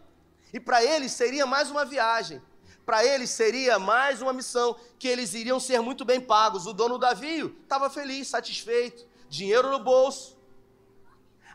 E 0.53 0.59
para 0.59 0.83
eles 0.83 1.13
seria 1.13 1.45
mais 1.45 1.71
uma 1.71 1.85
viagem, 1.85 2.41
para 2.85 3.05
eles 3.05 3.29
seria 3.29 3.79
mais 3.79 4.21
uma 4.21 4.33
missão, 4.33 4.75
que 4.99 5.07
eles 5.07 5.33
iriam 5.33 5.59
ser 5.59 5.79
muito 5.81 6.03
bem 6.03 6.19
pagos. 6.19 6.65
O 6.65 6.73
dono 6.73 6.97
do 6.97 7.05
navio 7.05 7.55
estava 7.63 7.89
feliz, 7.89 8.27
satisfeito, 8.27 9.07
dinheiro 9.29 9.69
no 9.71 9.79
bolso, 9.79 10.37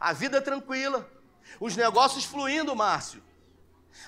a 0.01 0.13
vida 0.13 0.41
tranquila, 0.41 1.09
os 1.61 1.77
negócios 1.77 2.25
fluindo, 2.25 2.75
Márcio. 2.75 3.23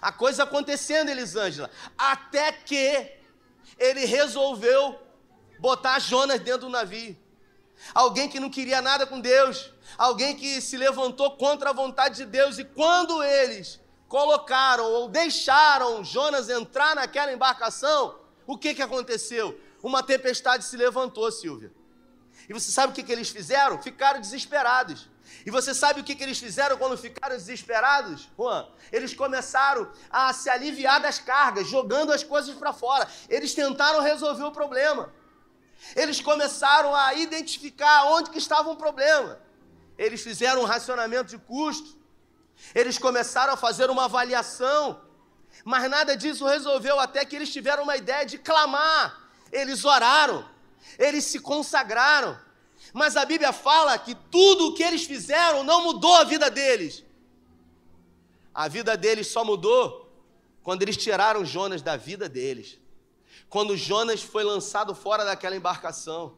A 0.00 0.12
coisa 0.12 0.44
acontecendo, 0.44 1.08
Elisângela, 1.08 1.70
até 1.96 2.52
que 2.52 3.10
ele 3.78 4.04
resolveu 4.04 4.98
botar 5.58 5.98
Jonas 5.98 6.40
dentro 6.40 6.62
do 6.62 6.68
navio. 6.68 7.16
Alguém 7.94 8.28
que 8.28 8.40
não 8.40 8.50
queria 8.50 8.82
nada 8.82 9.06
com 9.06 9.20
Deus, 9.20 9.72
alguém 9.96 10.34
que 10.36 10.60
se 10.60 10.76
levantou 10.76 11.36
contra 11.36 11.70
a 11.70 11.72
vontade 11.72 12.16
de 12.16 12.26
Deus, 12.26 12.58
e 12.58 12.64
quando 12.64 13.22
eles 13.22 13.80
colocaram 14.08 14.84
ou 14.84 15.08
deixaram 15.08 16.02
Jonas 16.02 16.48
entrar 16.48 16.96
naquela 16.96 17.32
embarcação, 17.32 18.18
o 18.46 18.56
que, 18.56 18.74
que 18.74 18.82
aconteceu? 18.82 19.58
Uma 19.82 20.02
tempestade 20.02 20.64
se 20.64 20.76
levantou, 20.76 21.30
Silvia. 21.30 21.72
E 22.48 22.52
você 22.52 22.70
sabe 22.70 22.92
o 22.92 22.94
que, 22.94 23.02
que 23.02 23.12
eles 23.12 23.28
fizeram? 23.28 23.80
Ficaram 23.80 24.20
desesperados. 24.20 25.08
E 25.44 25.50
você 25.50 25.74
sabe 25.74 26.00
o 26.00 26.04
que, 26.04 26.14
que 26.14 26.22
eles 26.22 26.38
fizeram 26.38 26.78
quando 26.78 26.96
ficaram 26.96 27.36
desesperados, 27.36 28.28
Juan? 28.36 28.66
Eles 28.90 29.14
começaram 29.14 29.90
a 30.10 30.32
se 30.32 30.48
aliviar 30.48 31.00
das 31.00 31.18
cargas, 31.18 31.66
jogando 31.68 32.12
as 32.12 32.24
coisas 32.24 32.54
para 32.56 32.72
fora. 32.72 33.06
Eles 33.28 33.54
tentaram 33.54 34.00
resolver 34.00 34.44
o 34.44 34.50
problema. 34.50 35.12
Eles 35.94 36.20
começaram 36.20 36.94
a 36.94 37.14
identificar 37.14 38.04
onde 38.06 38.30
que 38.30 38.38
estava 38.38 38.70
o 38.70 38.76
problema. 38.76 39.40
Eles 39.96 40.20
fizeram 40.20 40.62
um 40.62 40.64
racionamento 40.64 41.30
de 41.30 41.38
custo. 41.38 41.96
Eles 42.74 42.98
começaram 42.98 43.52
a 43.52 43.56
fazer 43.56 43.90
uma 43.90 44.04
avaliação. 44.04 45.00
Mas 45.64 45.90
nada 45.90 46.16
disso 46.16 46.46
resolveu 46.46 46.98
até 47.00 47.24
que 47.24 47.34
eles 47.36 47.52
tiveram 47.52 47.82
uma 47.82 47.96
ideia 47.96 48.24
de 48.24 48.38
clamar. 48.38 49.28
Eles 49.50 49.84
oraram. 49.84 50.48
Eles 50.98 51.24
se 51.24 51.40
consagraram. 51.40 52.38
Mas 52.92 53.16
a 53.16 53.24
Bíblia 53.24 53.52
fala 53.52 53.98
que 53.98 54.14
tudo 54.14 54.68
o 54.68 54.74
que 54.74 54.82
eles 54.82 55.04
fizeram 55.04 55.64
não 55.64 55.82
mudou 55.82 56.14
a 56.16 56.24
vida 56.24 56.50
deles. 56.50 57.04
A 58.54 58.68
vida 58.68 58.96
deles 58.96 59.28
só 59.28 59.44
mudou 59.44 60.12
quando 60.62 60.82
eles 60.82 60.96
tiraram 60.96 61.44
Jonas 61.44 61.82
da 61.82 61.96
vida 61.96 62.28
deles. 62.28 62.78
Quando 63.48 63.76
Jonas 63.76 64.22
foi 64.22 64.44
lançado 64.44 64.94
fora 64.94 65.24
daquela 65.24 65.56
embarcação, 65.56 66.36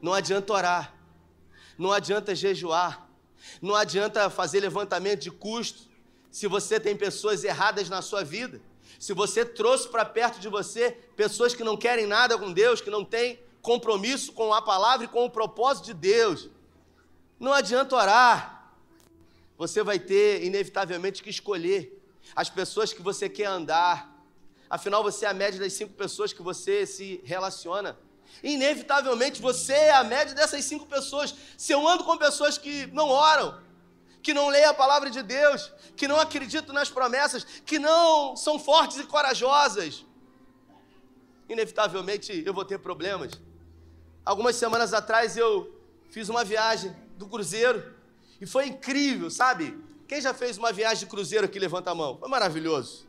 não 0.00 0.14
adianta 0.14 0.52
orar, 0.52 0.94
não 1.76 1.92
adianta 1.92 2.34
jejuar, 2.34 3.08
não 3.60 3.74
adianta 3.74 4.30
fazer 4.30 4.60
levantamento 4.60 5.20
de 5.20 5.30
custo, 5.30 5.88
se 6.30 6.46
você 6.46 6.78
tem 6.78 6.96
pessoas 6.96 7.44
erradas 7.44 7.88
na 7.88 8.00
sua 8.00 8.22
vida, 8.22 8.60
se 8.98 9.12
você 9.12 9.44
trouxe 9.44 9.88
para 9.88 10.04
perto 10.04 10.40
de 10.40 10.48
você 10.48 10.92
pessoas 11.16 11.54
que 11.54 11.64
não 11.64 11.76
querem 11.76 12.06
nada 12.06 12.38
com 12.38 12.52
Deus, 12.52 12.80
que 12.80 12.90
não 12.90 13.04
têm 13.04 13.40
compromisso 13.62 14.32
com 14.32 14.54
a 14.54 14.62
palavra 14.62 15.04
e 15.04 15.08
com 15.08 15.24
o 15.24 15.30
propósito 15.30 15.86
de 15.86 15.94
Deus, 15.94 16.48
não 17.38 17.52
adianta 17.52 17.96
orar, 17.96 18.74
você 19.56 19.82
vai 19.82 19.98
ter, 19.98 20.42
inevitavelmente, 20.44 21.22
que 21.22 21.28
escolher 21.28 22.02
as 22.34 22.48
pessoas 22.48 22.92
que 22.92 23.02
você 23.02 23.28
quer 23.28 23.46
andar. 23.46 24.09
Afinal, 24.70 25.02
você 25.02 25.26
é 25.26 25.28
a 25.28 25.34
média 25.34 25.58
das 25.58 25.72
cinco 25.72 25.92
pessoas 25.94 26.32
que 26.32 26.42
você 26.42 26.86
se 26.86 27.20
relaciona. 27.24 27.98
Inevitavelmente, 28.40 29.42
você 29.42 29.72
é 29.72 29.90
a 29.90 30.04
média 30.04 30.32
dessas 30.32 30.64
cinco 30.64 30.86
pessoas. 30.86 31.34
Se 31.58 31.72
eu 31.72 31.86
ando 31.86 32.04
com 32.04 32.16
pessoas 32.16 32.56
que 32.56 32.86
não 32.86 33.08
oram, 33.08 33.60
que 34.22 34.32
não 34.32 34.48
leem 34.48 34.66
a 34.66 34.72
palavra 34.72 35.10
de 35.10 35.22
Deus, 35.24 35.72
que 35.96 36.06
não 36.06 36.20
acreditam 36.20 36.72
nas 36.72 36.88
promessas, 36.88 37.42
que 37.42 37.80
não 37.80 38.36
são 38.36 38.60
fortes 38.60 38.98
e 38.98 39.04
corajosas, 39.04 40.06
inevitavelmente 41.48 42.42
eu 42.46 42.54
vou 42.54 42.64
ter 42.64 42.78
problemas. 42.78 43.40
Algumas 44.24 44.54
semanas 44.54 44.94
atrás 44.94 45.36
eu 45.36 45.74
fiz 46.10 46.28
uma 46.28 46.44
viagem 46.44 46.94
do 47.16 47.26
cruzeiro 47.26 47.92
e 48.40 48.46
foi 48.46 48.68
incrível, 48.68 49.30
sabe? 49.30 49.76
Quem 50.06 50.20
já 50.20 50.32
fez 50.32 50.56
uma 50.58 50.72
viagem 50.72 51.00
de 51.00 51.06
cruzeiro 51.06 51.46
aqui, 51.46 51.58
levanta 51.58 51.90
a 51.90 51.94
mão. 51.94 52.18
Foi 52.18 52.28
maravilhoso. 52.28 53.08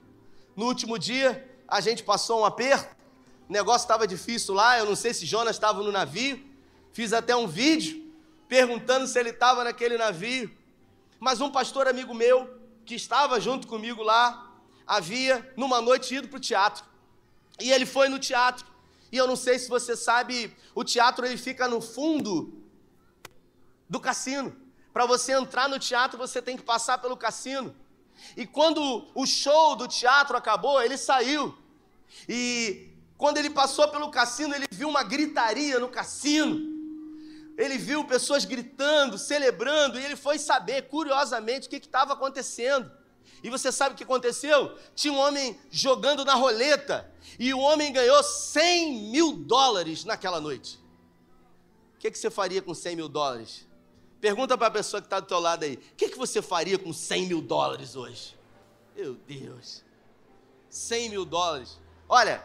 No 0.55 0.65
último 0.65 0.97
dia, 0.97 1.50
a 1.71 1.79
gente 1.79 2.03
passou 2.03 2.41
um 2.41 2.45
aperto, 2.45 2.93
o 3.47 3.51
negócio 3.51 3.85
estava 3.85 4.05
difícil 4.05 4.53
lá, 4.53 4.77
eu 4.77 4.85
não 4.85 4.95
sei 4.95 5.13
se 5.13 5.25
Jonas 5.25 5.55
estava 5.55 5.81
no 5.81 5.91
navio, 5.91 6.45
fiz 6.91 7.13
até 7.13 7.33
um 7.33 7.47
vídeo 7.47 8.13
perguntando 8.47 9.07
se 9.07 9.17
ele 9.17 9.29
estava 9.29 9.63
naquele 9.63 9.97
navio. 9.97 10.51
Mas 11.17 11.39
um 11.39 11.49
pastor 11.49 11.87
amigo 11.87 12.13
meu, 12.13 12.59
que 12.85 12.93
estava 12.93 13.39
junto 13.39 13.67
comigo 13.67 14.03
lá, 14.03 14.51
havia, 14.85 15.53
numa 15.55 15.79
noite, 15.79 16.13
ido 16.13 16.27
para 16.27 16.37
o 16.37 16.41
teatro. 16.41 16.83
E 17.57 17.71
ele 17.71 17.85
foi 17.85 18.09
no 18.09 18.19
teatro. 18.19 18.65
E 19.09 19.15
eu 19.15 19.25
não 19.25 19.37
sei 19.37 19.57
se 19.57 19.69
você 19.69 19.95
sabe, 19.95 20.53
o 20.75 20.83
teatro 20.83 21.25
ele 21.25 21.37
fica 21.37 21.69
no 21.69 21.79
fundo 21.79 22.61
do 23.87 23.99
cassino. 23.99 24.53
Para 24.91 25.05
você 25.05 25.31
entrar 25.31 25.69
no 25.69 25.79
teatro, 25.79 26.17
você 26.17 26.41
tem 26.41 26.57
que 26.57 26.63
passar 26.63 26.97
pelo 26.97 27.15
cassino. 27.15 27.73
E 28.35 28.45
quando 28.45 29.07
o 29.15 29.25
show 29.25 29.75
do 29.75 29.87
teatro 29.87 30.35
acabou, 30.35 30.81
ele 30.81 30.97
saiu. 30.97 31.57
E 32.27 32.93
quando 33.17 33.37
ele 33.37 33.49
passou 33.49 33.87
pelo 33.89 34.09
cassino, 34.11 34.53
ele 34.53 34.67
viu 34.71 34.89
uma 34.89 35.03
gritaria 35.03 35.79
no 35.79 35.89
cassino 35.89 36.81
ele 37.57 37.77
viu 37.77 38.03
pessoas 38.03 38.45
gritando, 38.45 39.17
celebrando, 39.17 39.99
e 39.99 40.03
ele 40.03 40.15
foi 40.15 40.39
saber, 40.39 40.87
curiosamente, 40.87 41.67
o 41.67 41.69
que 41.69 41.77
estava 41.77 42.13
acontecendo. 42.13 42.91
E 43.43 43.49
você 43.49 43.71
sabe 43.71 43.93
o 43.93 43.97
que 43.97 44.03
aconteceu? 44.03 44.77
Tinha 44.95 45.13
um 45.13 45.17
homem 45.17 45.59
jogando 45.69 46.23
na 46.23 46.33
roleta, 46.33 47.11
e 47.39 47.53
o 47.53 47.59
homem 47.59 47.91
ganhou 47.91 48.21
100 48.23 49.11
mil 49.11 49.33
dólares 49.33 50.05
naquela 50.05 50.39
noite. 50.39 50.79
O 51.95 51.99
que, 51.99 52.09
que 52.09 52.17
você 52.17 52.29
faria 52.29 52.61
com 52.61 52.73
100 52.73 52.95
mil 52.95 53.09
dólares? 53.09 53.67
Pergunta 54.19 54.57
para 54.57 54.67
a 54.67 54.71
pessoa 54.71 55.01
que 55.01 55.07
está 55.07 55.19
do 55.19 55.27
teu 55.27 55.39
lado 55.39 55.63
aí, 55.63 55.75
o 55.75 55.95
que, 55.95 56.09
que 56.09 56.17
você 56.17 56.41
faria 56.41 56.77
com 56.77 56.93
100 56.93 57.27
mil 57.27 57.41
dólares 57.41 57.95
hoje? 57.95 58.37
Meu 58.95 59.15
Deus, 59.15 59.83
100 60.69 61.09
mil 61.09 61.25
dólares. 61.25 61.79
Olha, 62.13 62.43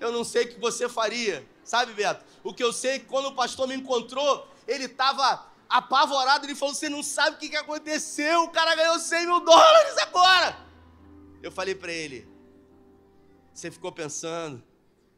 eu 0.00 0.10
não 0.10 0.24
sei 0.24 0.44
o 0.44 0.48
que 0.48 0.58
você 0.58 0.88
faria, 0.88 1.46
sabe, 1.62 1.92
Beto? 1.92 2.24
O 2.42 2.54
que 2.54 2.64
eu 2.64 2.72
sei 2.72 2.92
é 2.92 2.98
que 2.98 3.04
quando 3.04 3.26
o 3.26 3.34
pastor 3.34 3.68
me 3.68 3.74
encontrou, 3.74 4.48
ele 4.66 4.86
estava 4.86 5.46
apavorado. 5.68 6.46
Ele 6.46 6.54
falou: 6.54 6.74
Você 6.74 6.88
não 6.88 7.02
sabe 7.02 7.36
o 7.36 7.38
que, 7.38 7.50
que 7.50 7.56
aconteceu? 7.56 8.44
O 8.44 8.48
cara 8.48 8.74
ganhou 8.74 8.98
100 8.98 9.26
mil 9.26 9.40
dólares 9.40 9.98
agora. 9.98 10.56
Eu 11.42 11.52
falei 11.52 11.74
para 11.74 11.92
ele: 11.92 12.26
Você 13.52 13.70
ficou 13.70 13.92
pensando, 13.92 14.56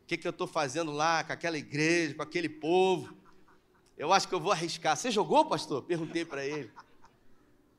o 0.02 0.06
que, 0.08 0.16
que 0.16 0.26
eu 0.26 0.32
estou 0.32 0.48
fazendo 0.48 0.90
lá 0.90 1.22
com 1.22 1.32
aquela 1.32 1.56
igreja, 1.56 2.12
com 2.12 2.22
aquele 2.22 2.48
povo? 2.48 3.16
Eu 3.96 4.12
acho 4.12 4.26
que 4.26 4.34
eu 4.34 4.40
vou 4.40 4.50
arriscar. 4.50 4.96
Você 4.96 5.12
jogou, 5.12 5.44
pastor? 5.44 5.80
Perguntei 5.82 6.24
para 6.24 6.44
ele. 6.44 6.72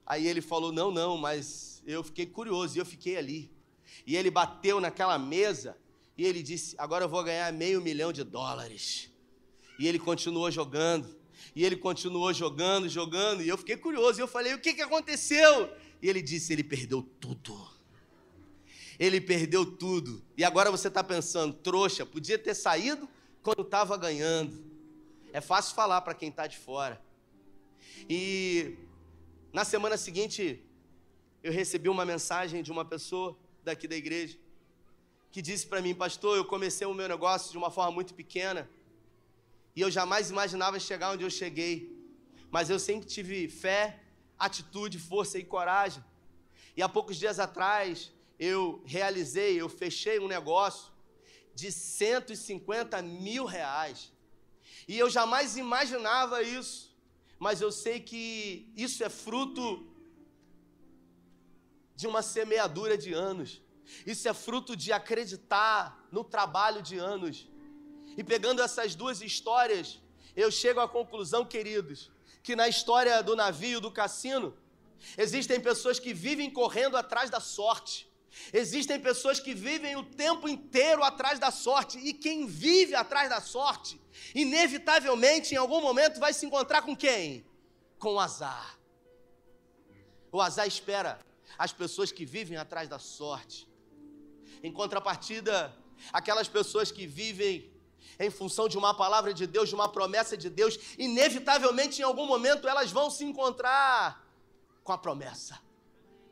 Aí 0.06 0.26
ele 0.26 0.40
falou: 0.40 0.72
Não, 0.72 0.90
não, 0.90 1.18
mas 1.18 1.84
eu 1.86 2.02
fiquei 2.02 2.26
curioso 2.26 2.78
e 2.78 2.80
eu 2.80 2.86
fiquei 2.86 3.18
ali. 3.18 3.57
E 4.06 4.16
ele 4.16 4.30
bateu 4.30 4.80
naquela 4.80 5.18
mesa 5.18 5.78
e 6.18 6.26
ele 6.26 6.42
disse: 6.42 6.76
Agora 6.78 7.06
eu 7.06 7.10
vou 7.10 7.24
ganhar 7.24 7.52
meio 7.54 7.82
milhão 7.82 8.12
de 8.12 8.24
dólares. 8.24 9.12
E 9.80 9.88
ele 9.88 10.00
continuou 10.00 10.50
jogando. 10.50 11.16
E 11.56 11.64
ele 11.64 11.76
continuou 11.76 12.34
jogando, 12.34 12.90
jogando. 12.90 13.44
E 13.44 13.48
eu 13.48 13.58
fiquei 13.58 13.78
curioso. 13.78 14.20
E 14.20 14.22
eu 14.22 14.28
falei: 14.28 14.54
O 14.54 14.60
que, 14.60 14.74
que 14.74 14.82
aconteceu? 14.82 15.72
E 16.02 16.10
ele 16.10 16.22
disse: 16.22 16.54
Ele 16.54 16.64
perdeu 16.64 17.02
tudo. 17.02 17.68
Ele 19.00 19.22
perdeu 19.22 19.66
tudo. 19.66 20.24
E 20.36 20.44
agora 20.44 20.72
você 20.72 20.88
está 20.88 21.04
pensando: 21.04 21.54
Trouxa, 21.54 22.06
podia 22.06 22.38
ter 22.38 22.56
saído 22.56 23.08
quando 23.44 23.62
estava 23.62 23.96
ganhando. 23.96 24.66
É 25.32 25.42
fácil 25.42 25.76
falar 25.76 26.02
para 26.02 26.14
quem 26.16 26.30
está 26.30 26.48
de 26.48 26.58
fora. 26.58 27.00
E 28.10 28.76
na 29.54 29.64
semana 29.64 29.98
seguinte, 29.98 30.64
eu 31.44 31.52
recebi 31.52 31.90
uma 31.90 32.06
mensagem 32.06 32.64
de 32.64 32.72
uma 32.72 32.84
pessoa 32.84 33.38
daqui 33.70 33.88
da 33.88 33.98
igreja 34.04 34.38
que 35.32 35.42
disse 35.42 35.66
para 35.72 35.82
mim, 35.86 35.94
pastor, 35.94 36.34
eu 36.38 36.46
comecei 36.54 36.88
o 36.88 36.94
meu 36.94 37.08
negócio 37.16 37.52
de 37.52 37.58
uma 37.62 37.70
forma 37.70 37.92
muito 37.92 38.14
pequena 38.22 38.62
e 39.76 39.82
eu 39.82 39.90
jamais 39.92 40.30
imaginava 40.36 40.80
chegar 40.80 41.12
onde 41.12 41.24
eu 41.24 41.30
cheguei, 41.30 41.74
mas 42.50 42.70
eu 42.70 42.80
sempre 42.80 43.08
tive 43.16 43.48
fé, 43.50 44.00
atitude, 44.40 44.98
força 44.98 45.38
e 45.38 45.44
coragem. 45.44 46.04
E 46.78 46.82
há 46.82 46.90
poucos 46.90 47.18
dias 47.18 47.40
atrás 47.40 48.12
eu 48.40 48.82
realizei, 48.86 49.52
eu 49.64 49.70
fechei 49.70 50.18
um 50.20 50.28
negócio 50.28 50.92
de 51.54 51.72
150 51.72 53.02
mil 53.02 53.46
reais. 53.46 54.12
E 54.88 54.98
eu 54.98 55.10
jamais 55.10 55.58
imaginava 55.58 56.42
isso, 56.42 56.96
mas 57.38 57.62
eu 57.62 57.72
sei 57.72 58.00
que 58.00 58.72
isso 58.76 59.04
é 59.04 59.10
fruto 59.10 59.86
de 61.98 62.06
uma 62.06 62.22
semeadura 62.22 62.96
de 62.96 63.12
anos. 63.12 63.60
Isso 64.06 64.30
é 64.30 64.34
fruto 64.34 64.76
de 64.76 64.94
acreditar 64.94 66.08
no 66.12 66.24
trabalho 66.24 66.82
de 66.82 66.98
anos. 66.98 67.50
E 68.16 68.24
pegando 68.24 68.62
essas 68.62 68.94
duas 68.94 69.20
histórias, 69.20 70.00
eu 70.36 70.52
chego 70.52 70.80
à 70.80 70.88
conclusão, 70.88 71.44
queridos, 71.44 72.12
que 72.44 72.56
na 72.56 72.68
história 72.68 73.24
do 73.24 73.36
navio 73.36 73.82
do 73.82 73.92
cassino, 73.92 74.56
existem 75.18 75.60
pessoas 75.60 76.00
que 76.00 76.14
vivem 76.14 76.52
correndo 76.52 76.96
atrás 76.96 77.32
da 77.32 77.40
sorte. 77.40 78.08
Existem 78.54 79.00
pessoas 79.00 79.40
que 79.40 79.56
vivem 79.56 79.96
o 79.96 80.04
tempo 80.04 80.48
inteiro 80.48 81.04
atrás 81.04 81.40
da 81.40 81.50
sorte, 81.50 81.98
e 81.98 82.14
quem 82.14 82.46
vive 82.46 82.94
atrás 82.94 83.28
da 83.28 83.42
sorte, 83.42 84.00
inevitavelmente 84.36 85.56
em 85.56 85.58
algum 85.58 85.82
momento 85.82 86.20
vai 86.20 86.32
se 86.32 86.46
encontrar 86.46 86.84
com 86.84 86.96
quem? 86.96 87.44
Com 87.98 88.14
o 88.14 88.20
azar. 88.20 88.78
O 90.32 90.40
azar 90.40 90.68
espera 90.68 91.26
as 91.58 91.72
pessoas 91.72 92.12
que 92.12 92.26
vivem 92.26 92.58
atrás 92.58 92.90
da 92.90 93.00
sorte. 93.00 93.68
Em 94.64 94.72
contrapartida, 94.72 95.76
aquelas 96.12 96.48
pessoas 96.48 96.92
que 96.92 97.06
vivem 97.06 97.72
em 98.20 98.30
função 98.30 98.68
de 98.68 98.78
uma 98.78 98.94
palavra 98.94 99.34
de 99.34 99.46
Deus, 99.46 99.70
de 99.70 99.76
uma 99.76 99.90
promessa 99.90 100.36
de 100.36 100.50
Deus, 100.50 100.80
inevitavelmente 100.98 102.02
em 102.02 102.04
algum 102.04 102.26
momento 102.26 102.68
elas 102.68 102.92
vão 102.92 103.10
se 103.10 103.24
encontrar 103.24 104.26
com 104.84 104.92
a 104.92 104.98
promessa, 104.98 105.60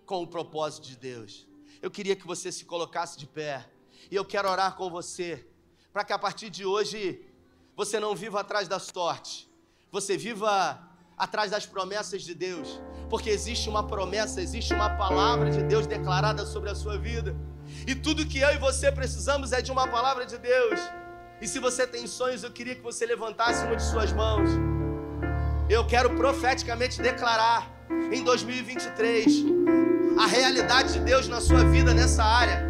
com 0.05 0.23
o 0.23 0.27
propósito 0.27 0.87
de 0.87 0.95
Deus. 0.95 1.47
Eu 1.81 1.91
queria 1.91 2.15
que 2.15 2.25
você 2.25 2.51
se 2.51 2.65
colocasse 2.65 3.17
de 3.17 3.27
pé 3.27 3.69
e 4.09 4.15
eu 4.15 4.25
quero 4.25 4.49
orar 4.49 4.75
com 4.75 4.89
você, 4.89 5.47
para 5.91 6.03
que 6.03 6.13
a 6.13 6.19
partir 6.19 6.49
de 6.49 6.65
hoje 6.65 7.23
você 7.75 7.99
não 7.99 8.15
viva 8.15 8.39
atrás 8.39 8.67
da 8.67 8.79
sorte, 8.79 9.49
você 9.91 10.17
viva 10.17 10.81
atrás 11.17 11.51
das 11.51 11.65
promessas 11.65 12.21
de 12.21 12.33
Deus, 12.33 12.81
porque 13.09 13.29
existe 13.29 13.69
uma 13.69 13.87
promessa, 13.87 14.41
existe 14.41 14.73
uma 14.73 14.89
palavra 14.89 15.49
de 15.49 15.63
Deus 15.63 15.87
declarada 15.87 16.45
sobre 16.45 16.69
a 16.69 16.75
sua 16.75 16.97
vida. 16.97 17.35
E 17.87 17.95
tudo 17.95 18.25
que 18.25 18.39
eu 18.39 18.51
e 18.53 18.57
você 18.57 18.91
precisamos 18.91 19.51
é 19.51 19.61
de 19.61 19.71
uma 19.71 19.87
palavra 19.87 20.25
de 20.25 20.37
Deus. 20.37 20.79
E 21.41 21.47
se 21.47 21.59
você 21.59 21.85
tem 21.85 22.07
sonhos, 22.07 22.43
eu 22.43 22.51
queria 22.51 22.75
que 22.75 22.81
você 22.81 23.05
levantasse 23.05 23.65
uma 23.65 23.75
de 23.75 23.83
suas 23.83 24.11
mãos. 24.13 24.49
Eu 25.69 25.85
quero 25.85 26.11
profeticamente 26.15 27.01
declarar 27.01 27.71
em 28.11 28.23
2023 28.23 29.25
a 30.17 30.27
realidade 30.27 30.93
de 30.93 30.99
Deus 30.99 31.27
na 31.27 31.41
sua 31.41 31.63
vida 31.65 31.93
nessa 31.93 32.23
área. 32.23 32.63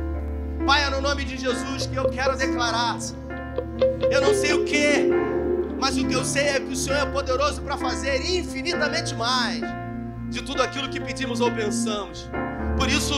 Pai, 0.66 0.84
é 0.84 0.90
no 0.90 1.02
nome 1.02 1.24
de 1.24 1.38
Jesus 1.38 1.86
que 1.86 1.96
eu 1.96 2.10
quero 2.10 2.36
declarar. 2.36 2.98
Eu 4.10 4.22
não 4.22 4.34
sei 4.34 4.54
o 4.54 4.66
que, 4.66 5.10
mas 5.80 5.98
o 5.98 6.08
que 6.08 6.14
eu 6.14 6.24
sei 6.24 6.50
é 6.50 6.60
que 6.60 6.74
o 6.74 6.76
Senhor 6.76 6.98
é 6.98 7.06
poderoso 7.06 7.62
para 7.62 7.78
fazer 7.78 8.22
infinitamente 8.38 9.14
mais 9.16 9.62
de 10.30 10.42
tudo 10.42 10.62
aquilo 10.62 10.90
que 10.90 11.00
pedimos 11.00 11.42
ou 11.42 11.52
pensamos. 11.52 12.30
Por 12.78 12.90
isso, 12.90 13.14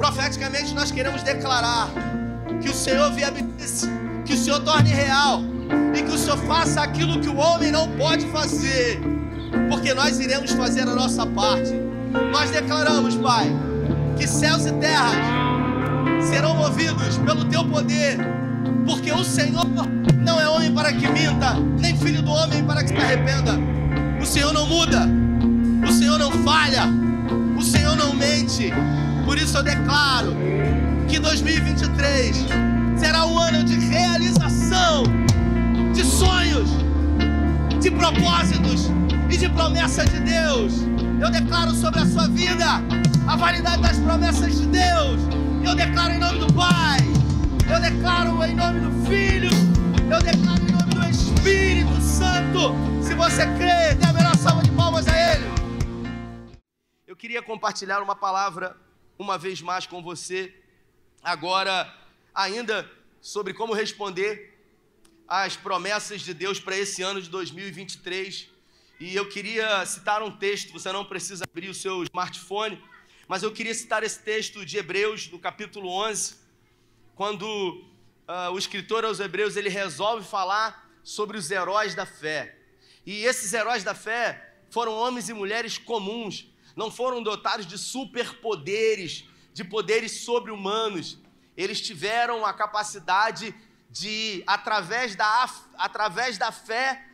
Profeticamente 0.00 0.74
nós 0.74 0.90
queremos 0.90 1.22
declarar 1.22 1.90
que 2.62 2.70
o 2.70 2.74
Senhor 2.74 3.12
viabilize, 3.12 3.86
que 4.24 4.32
o 4.32 4.36
Senhor 4.36 4.58
torne 4.60 4.88
real 4.88 5.42
e 5.94 6.02
que 6.02 6.10
o 6.10 6.16
Senhor 6.16 6.38
faça 6.38 6.80
aquilo 6.80 7.20
que 7.20 7.28
o 7.28 7.36
homem 7.36 7.70
não 7.70 7.86
pode 7.98 8.24
fazer, 8.28 8.98
porque 9.68 9.92
nós 9.92 10.18
iremos 10.18 10.52
fazer 10.52 10.88
a 10.88 10.94
nossa 10.94 11.26
parte. 11.26 11.74
Nós 12.32 12.48
declaramos, 12.48 13.14
Pai, 13.16 13.52
que 14.16 14.26
céus 14.26 14.64
e 14.64 14.72
terras 14.72 15.12
serão 16.24 16.54
movidos 16.54 17.18
pelo 17.18 17.44
teu 17.44 17.62
poder, 17.68 18.16
porque 18.86 19.12
o 19.12 19.24
Senhor 19.24 19.66
não 20.18 20.40
é 20.40 20.48
homem 20.48 20.72
para 20.72 20.92
que 20.92 21.08
minta, 21.08 21.54
nem 21.78 21.96
filho 21.96 22.22
do 22.22 22.30
homem 22.30 22.64
para 22.64 22.82
que 22.82 22.88
se 22.88 22.96
arrependa. 22.96 23.52
O 24.20 24.26
Senhor 24.26 24.52
não 24.52 24.66
muda, 24.66 25.08
O 25.86 25.92
Senhor 25.92 26.18
não 26.18 26.30
falha. 26.44 26.84
O 27.56 27.62
Senhor 27.62 27.96
não 27.96 28.14
mente. 28.14 28.72
Por 29.24 29.38
isso 29.38 29.56
eu 29.56 29.62
declaro 29.62 30.36
que 31.08 31.18
2023 31.18 32.46
será 32.96 33.26
um 33.26 33.38
ano 33.38 33.64
de 33.64 33.78
realização 33.78 35.04
de 35.92 36.04
sonhos, 36.04 36.68
de 37.80 37.90
propósitos 37.90 38.90
e 39.30 39.36
de 39.36 39.48
promessas 39.48 40.08
de 40.10 40.20
Deus. 40.20 40.74
Eu 41.20 41.30
declaro 41.30 41.74
sobre 41.74 42.00
a 42.00 42.06
sua 42.06 42.28
vida 42.28 42.82
a 43.26 43.36
validade 43.36 43.82
das 43.82 43.98
promessas 43.98 44.58
de 44.58 44.66
Deus. 44.66 45.20
Eu 45.64 45.74
declaro 45.74 46.14
em 46.14 46.18
nome 46.18 46.38
do 46.38 46.52
Pai. 46.52 46.98
Eu 47.70 47.80
declaro 47.80 48.44
em 48.44 48.56
nome 48.56 48.80
do 48.80 49.06
Filho. 49.08 49.48
Eu 50.12 50.20
declaro 50.20 50.60
em 50.60 50.72
nome 50.72 50.92
do 50.92 51.08
Espírito 51.08 52.00
Santo. 52.00 52.74
Se 53.00 53.14
você 53.14 53.46
crê, 53.56 53.94
dê 53.94 54.06
a 54.06 54.12
melhor 54.12 54.36
salva 54.36 54.60
de 54.64 54.72
palmas 54.72 55.06
a 55.06 55.12
Ele. 55.16 55.44
Eu 57.06 57.14
queria 57.14 57.40
compartilhar 57.40 58.02
uma 58.02 58.16
palavra 58.16 58.76
uma 59.16 59.38
vez 59.38 59.62
mais 59.62 59.86
com 59.86 60.02
você, 60.02 60.52
agora, 61.22 61.94
ainda 62.34 62.90
sobre 63.20 63.54
como 63.54 63.72
responder 63.72 64.58
às 65.28 65.56
promessas 65.56 66.22
de 66.22 66.34
Deus 66.34 66.58
para 66.58 66.76
esse 66.76 67.02
ano 67.02 67.22
de 67.22 67.30
2023. 67.30 68.48
E 68.98 69.14
eu 69.14 69.28
queria 69.28 69.86
citar 69.86 70.24
um 70.24 70.36
texto, 70.36 70.72
você 70.72 70.90
não 70.90 71.04
precisa 71.04 71.44
abrir 71.48 71.68
o 71.68 71.74
seu 71.74 72.02
smartphone, 72.02 72.82
mas 73.28 73.44
eu 73.44 73.52
queria 73.52 73.74
citar 73.74 74.02
esse 74.02 74.18
texto 74.18 74.66
de 74.66 74.76
Hebreus, 74.76 75.30
no 75.30 75.38
capítulo 75.38 75.88
11, 75.88 76.39
quando 77.20 77.44
uh, 77.44 78.50
o 78.50 78.58
escritor 78.58 79.04
aos 79.04 79.20
Hebreus 79.20 79.54
ele 79.54 79.68
resolve 79.68 80.26
falar 80.26 80.90
sobre 81.04 81.36
os 81.36 81.50
heróis 81.50 81.94
da 81.94 82.06
fé. 82.06 82.56
E 83.04 83.26
esses 83.26 83.52
heróis 83.52 83.84
da 83.84 83.94
fé 83.94 84.54
foram 84.70 84.94
homens 84.94 85.28
e 85.28 85.34
mulheres 85.34 85.76
comuns, 85.76 86.50
não 86.74 86.90
foram 86.90 87.22
dotados 87.22 87.66
de 87.66 87.76
superpoderes, 87.76 89.28
de 89.52 89.62
poderes 89.62 90.24
sobre-humanos. 90.24 91.18
Eles 91.58 91.82
tiveram 91.82 92.46
a 92.46 92.54
capacidade 92.54 93.54
de, 93.90 94.42
através 94.46 95.14
da, 95.14 95.50
através 95.76 96.38
da 96.38 96.50
fé, 96.50 97.06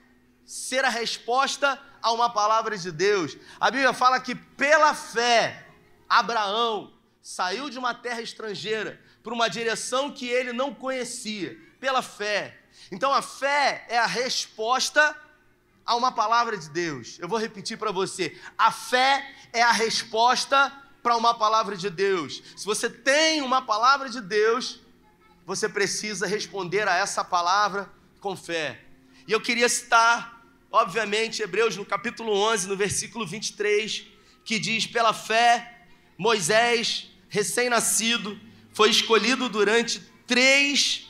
ser 0.44 0.84
a 0.84 0.88
resposta 0.88 1.82
a 2.00 2.12
uma 2.12 2.30
palavra 2.30 2.78
de 2.78 2.92
Deus. 2.92 3.36
A 3.58 3.72
Bíblia 3.72 3.92
fala 3.92 4.20
que 4.20 4.36
pela 4.36 4.94
fé, 4.94 5.66
Abraão 6.08 6.94
saiu 7.20 7.68
de 7.68 7.76
uma 7.76 7.92
terra 7.92 8.22
estrangeira 8.22 9.04
para 9.26 9.34
uma 9.34 9.48
direção 9.50 10.12
que 10.12 10.28
ele 10.28 10.52
não 10.52 10.72
conhecia, 10.72 11.58
pela 11.80 12.00
fé. 12.00 12.60
Então 12.92 13.12
a 13.12 13.20
fé 13.20 13.84
é 13.88 13.98
a 13.98 14.06
resposta 14.06 15.20
a 15.84 15.96
uma 15.96 16.12
palavra 16.12 16.56
de 16.56 16.70
Deus. 16.70 17.18
Eu 17.18 17.26
vou 17.26 17.36
repetir 17.36 17.76
para 17.76 17.90
você: 17.90 18.40
a 18.56 18.70
fé 18.70 19.28
é 19.52 19.60
a 19.60 19.72
resposta 19.72 20.72
para 21.02 21.16
uma 21.16 21.34
palavra 21.34 21.76
de 21.76 21.90
Deus. 21.90 22.40
Se 22.56 22.64
você 22.64 22.88
tem 22.88 23.42
uma 23.42 23.62
palavra 23.62 24.08
de 24.08 24.20
Deus, 24.20 24.78
você 25.44 25.68
precisa 25.68 26.24
responder 26.24 26.86
a 26.86 26.94
essa 26.94 27.24
palavra 27.24 27.90
com 28.20 28.36
fé. 28.36 28.80
E 29.26 29.32
eu 29.32 29.40
queria 29.40 29.68
citar, 29.68 30.40
obviamente, 30.70 31.42
Hebreus 31.42 31.76
no 31.76 31.84
capítulo 31.84 32.32
11, 32.32 32.68
no 32.68 32.76
versículo 32.76 33.26
23, 33.26 34.06
que 34.44 34.60
diz: 34.60 34.86
Pela 34.86 35.12
fé, 35.12 35.80
Moisés, 36.16 37.10
recém-nascido, 37.28 38.45
foi 38.76 38.90
escolhido 38.90 39.48
durante 39.48 40.00
três 40.26 41.06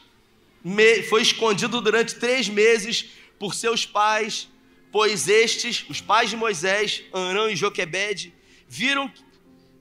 foi 1.09 1.23
escondido 1.23 1.81
durante 1.81 2.15
três 2.15 2.49
meses 2.49 3.07
por 3.39 3.55
seus 3.55 3.85
pais 3.85 4.49
pois 4.97 5.29
estes, 5.29 5.85
os 5.91 6.01
pais 6.01 6.31
de 6.31 6.37
Moisés, 6.37 7.03
Arão 7.13 7.51
e 7.51 7.55
Joquebede, 7.55 8.33
viram 8.67 9.13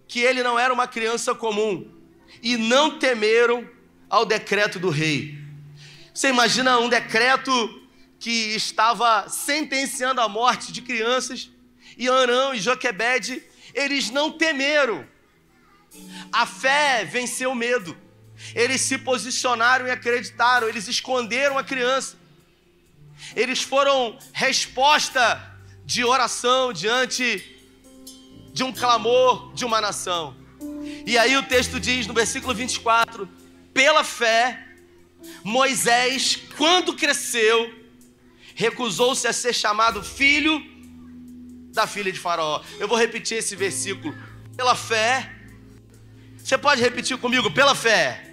que 0.10 0.20
ele 0.20 0.44
não 0.44 0.60
era 0.60 0.74
uma 0.74 0.90
criança 0.90 1.34
comum 1.34 1.90
e 2.44 2.58
não 2.58 3.00
temeram 3.00 3.66
ao 4.10 4.26
decreto 4.26 4.78
do 4.78 4.90
rei. 4.90 5.40
Você 6.14 6.28
imagina 6.28 6.80
um 6.80 6.90
decreto 6.90 7.52
que 8.20 8.56
estava 8.56 9.30
sentenciando 9.30 10.20
a 10.20 10.28
morte 10.28 10.74
de 10.74 10.82
crianças 10.82 11.50
e 11.98 12.10
Arão 12.10 12.54
e 12.54 12.60
Joquebede, 12.60 13.42
eles 13.74 14.10
não 14.10 14.30
temeram. 14.30 15.08
A 16.32 16.46
fé 16.46 17.06
venceu 17.06 17.52
o 17.52 17.56
medo. 17.56 17.96
Eles 18.54 18.82
se 18.82 18.98
posicionaram 18.98 19.88
e 19.88 19.92
acreditaram, 19.92 20.68
eles 20.68 20.88
esconderam 20.88 21.58
a 21.58 21.64
criança. 21.64 22.18
Eles 23.36 23.62
foram 23.62 24.18
resposta 24.34 25.56
de 25.86 26.04
oração 26.04 26.74
diante 26.74 27.44
de 28.52 28.64
um 28.64 28.72
clamor 28.72 29.54
de 29.54 29.64
uma 29.64 29.80
nação. 29.80 30.36
E 31.06 31.18
aí 31.18 31.38
o 31.38 31.44
texto 31.44 31.80
diz 31.80 32.08
no 32.08 32.14
versículo 32.14 32.54
24: 32.54 33.28
pela 33.74 34.04
fé, 34.04 34.66
Moisés, 35.44 36.40
quando 36.58 36.96
cresceu, 36.96 37.74
recusou-se 38.56 39.28
a 39.28 39.34
ser 39.34 39.54
chamado 39.54 40.02
filho 40.02 40.64
da 41.74 41.86
filha 41.86 42.12
de 42.12 42.20
Faraó. 42.20 42.64
Eu 42.80 42.88
vou 42.88 42.98
repetir 42.98 43.38
esse 43.38 43.56
versículo. 43.56 44.16
Pela 44.56 44.76
fé, 44.76 45.35
você 46.46 46.60
pode 46.60 46.80
repetir 46.80 47.18
comigo? 47.18 47.50
Pela 47.50 47.74
fé. 47.74 48.24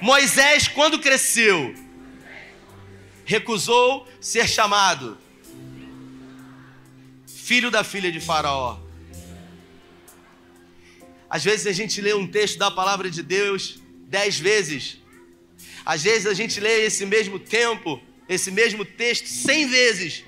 Moisés, 0.00 0.66
quando 0.66 0.98
cresceu, 0.98 1.72
recusou 3.24 4.08
ser 4.20 4.48
chamado 4.48 5.16
filho 7.24 7.70
da 7.70 7.84
filha 7.84 8.10
de 8.10 8.18
Faraó. 8.18 8.76
Às 11.30 11.44
vezes 11.44 11.68
a 11.68 11.70
gente 11.70 12.00
lê 12.00 12.12
um 12.12 12.26
texto 12.26 12.58
da 12.58 12.72
palavra 12.72 13.08
de 13.08 13.22
Deus 13.22 13.78
dez 14.08 14.40
vezes. 14.40 14.98
Às 15.86 16.02
vezes 16.02 16.26
a 16.26 16.34
gente 16.34 16.58
lê 16.58 16.86
esse 16.86 17.06
mesmo 17.06 17.38
tempo, 17.38 18.02
esse 18.28 18.50
mesmo 18.50 18.84
texto 18.84 19.28
cem 19.28 19.68
vezes. 19.68 20.24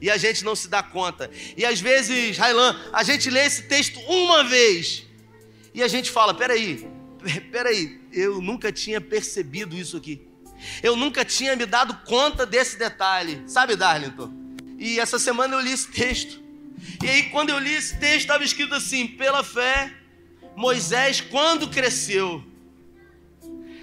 E 0.00 0.08
a 0.08 0.16
gente 0.16 0.44
não 0.44 0.54
se 0.54 0.68
dá 0.68 0.80
conta. 0.80 1.28
E 1.56 1.64
às 1.64 1.80
vezes, 1.80 2.38
Railan, 2.38 2.80
a 2.92 3.02
gente 3.02 3.28
lê 3.28 3.46
esse 3.46 3.64
texto 3.64 3.98
uma 4.02 4.44
vez. 4.44 5.09
E 5.74 5.82
a 5.82 5.88
gente 5.88 6.10
fala: 6.10 6.34
peraí, 6.34 6.88
peraí, 7.50 8.00
eu 8.12 8.40
nunca 8.40 8.72
tinha 8.72 9.00
percebido 9.00 9.76
isso 9.76 9.96
aqui. 9.96 10.26
Eu 10.82 10.94
nunca 10.94 11.24
tinha 11.24 11.56
me 11.56 11.64
dado 11.64 11.94
conta 12.04 12.44
desse 12.44 12.78
detalhe, 12.78 13.42
sabe, 13.46 13.76
Darlington? 13.76 14.30
E 14.78 14.98
essa 15.00 15.18
semana 15.18 15.54
eu 15.54 15.60
li 15.60 15.72
esse 15.72 15.88
texto. 15.88 16.40
E 17.02 17.08
aí, 17.08 17.22
quando 17.24 17.50
eu 17.50 17.58
li 17.58 17.74
esse 17.74 17.98
texto, 17.98 18.20
estava 18.20 18.44
escrito 18.44 18.74
assim: 18.74 19.06
pela 19.06 19.42
fé, 19.42 19.92
Moisés, 20.56 21.20
quando 21.20 21.68
cresceu. 21.68 22.44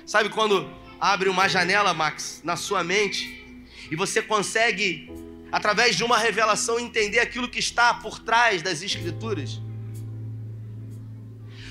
Sabe 0.06 0.30
quando 0.30 0.72
abre 1.00 1.30
uma 1.30 1.48
janela, 1.48 1.94
Max, 1.94 2.42
na 2.44 2.56
sua 2.56 2.84
mente, 2.84 3.66
e 3.92 3.96
você 3.96 4.22
consegue, 4.22 5.12
através 5.52 5.96
de 5.96 6.04
uma 6.04 6.18
revelação, 6.18 6.80
entender 6.80 7.20
aquilo 7.20 7.50
que 7.50 7.60
está 7.60 7.94
por 7.94 8.20
trás 8.20 8.62
das 8.62 8.82
Escrituras? 8.82 9.60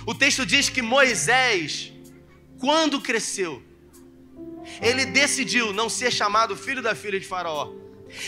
O 0.07 0.15
texto 0.15 0.47
diz 0.47 0.69
que 0.69 0.81
Moisés, 0.81 1.93
quando 2.61 3.01
cresceu, 3.01 3.61
ele 4.81 5.05
decidiu 5.07 5.73
não 5.73 5.89
ser 5.89 6.13
chamado 6.13 6.57
filho 6.57 6.81
da 6.81 6.95
filha 6.95 7.19
de 7.19 7.27
Faraó. 7.27 7.73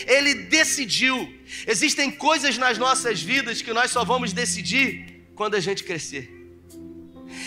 Ele 0.05 0.33
decidiu. 0.33 1.33
Existem 1.65 2.11
coisas 2.11 2.57
nas 2.57 2.77
nossas 2.77 3.21
vidas 3.21 3.61
que 3.61 3.71
nós 3.71 3.91
só 3.91 4.03
vamos 4.03 4.33
decidir 4.33 5.23
quando 5.35 5.55
a 5.55 5.59
gente 5.61 5.85
crescer. 5.85 6.29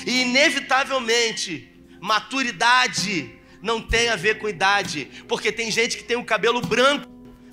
E 0.06 0.22
inevitavelmente, 0.22 1.70
maturidade 2.00 3.30
não 3.60 3.82
tem 3.82 4.08
a 4.08 4.16
ver 4.16 4.38
com 4.38 4.48
idade, 4.48 5.08
porque 5.28 5.52
tem 5.52 5.70
gente 5.70 5.98
que 5.98 6.04
tem 6.04 6.16
o 6.16 6.24
cabelo 6.24 6.62
branco, 6.62 7.06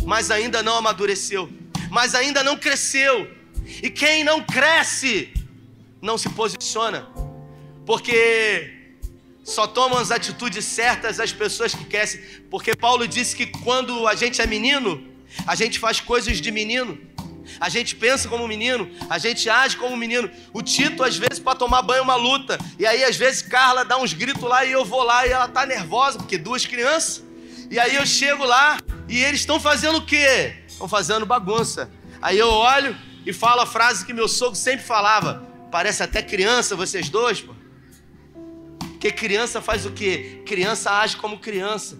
mas 0.06 0.32
ainda 0.32 0.64
não 0.64 0.78
amadureceu, 0.78 1.52
mas 1.92 2.16
ainda 2.16 2.42
não 2.42 2.58
cresceu. 2.58 3.30
E 3.84 3.90
quem 3.90 4.24
não 4.24 4.42
cresce 4.42 5.32
não 6.02 6.18
se 6.18 6.30
posiciona, 6.30 7.08
porque 7.86 8.80
só 9.44 9.66
tomam 9.66 9.98
as 9.98 10.12
atitudes 10.12 10.64
certas 10.64 11.20
as 11.20 11.34
pessoas 11.34 11.74
que 11.74 11.84
crescem. 11.86 12.22
Porque 12.50 12.76
Paulo 12.76 13.08
disse 13.08 13.36
que 13.36 13.48
quando 13.48 14.08
a 14.08 14.16
gente 14.16 14.42
é 14.42 14.46
menino, 14.46 15.04
a 15.48 15.56
gente 15.56 15.80
faz 15.80 16.00
coisas 16.00 16.40
de 16.40 16.52
menino. 16.52 16.98
A 17.60 17.68
gente 17.68 17.96
pensa 17.96 18.30
como 18.30 18.48
menino, 18.48 18.90
a 19.10 19.18
gente 19.18 19.50
age 19.50 19.76
como 19.76 19.98
menino. 19.98 20.30
O 20.54 20.62
Tito, 20.62 21.04
às 21.04 21.18
vezes, 21.18 21.40
para 21.40 21.58
tomar 21.58 21.82
banho, 21.82 22.00
é 22.00 22.02
uma 22.02 22.16
luta. 22.16 22.60
E 22.78 22.86
aí, 22.86 23.04
às 23.04 23.16
vezes, 23.16 23.42
Carla 23.42 23.84
dá 23.84 23.98
uns 23.98 24.14
gritos 24.14 24.44
lá 24.44 24.64
e 24.64 24.72
eu 24.72 24.86
vou 24.86 25.02
lá 25.02 25.26
e 25.26 25.32
ela 25.32 25.48
tá 25.48 25.66
nervosa, 25.66 26.20
porque 26.20 26.38
duas 26.38 26.66
crianças. 26.66 27.24
E 27.72 27.80
aí 27.80 27.96
eu 27.96 28.06
chego 28.06 28.46
lá 28.46 28.80
e 29.08 29.22
eles 29.24 29.42
estão 29.42 29.60
fazendo 29.60 29.98
o 29.98 30.06
quê? 30.06 30.56
Estão 30.68 30.88
fazendo 30.88 31.26
bagunça. 31.26 31.90
Aí 32.22 32.38
eu 32.38 32.50
olho 32.50 32.96
e 33.26 33.34
falo 33.34 33.62
a 33.62 33.66
frase 33.66 34.06
que 34.06 34.14
meu 34.14 34.28
sogro 34.28 34.56
sempre 34.56 34.86
falava: 34.86 35.49
parece 35.72 36.04
até 36.04 36.22
criança, 36.22 36.76
vocês 36.76 37.10
dois, 37.10 37.42
pô. 37.42 37.54
Porque 38.92 39.12
criança 39.12 39.62
faz 39.62 39.86
o 39.86 39.92
quê? 39.92 40.42
Criança 40.46 40.92
age 40.92 41.16
como 41.16 41.40
criança. 41.40 41.98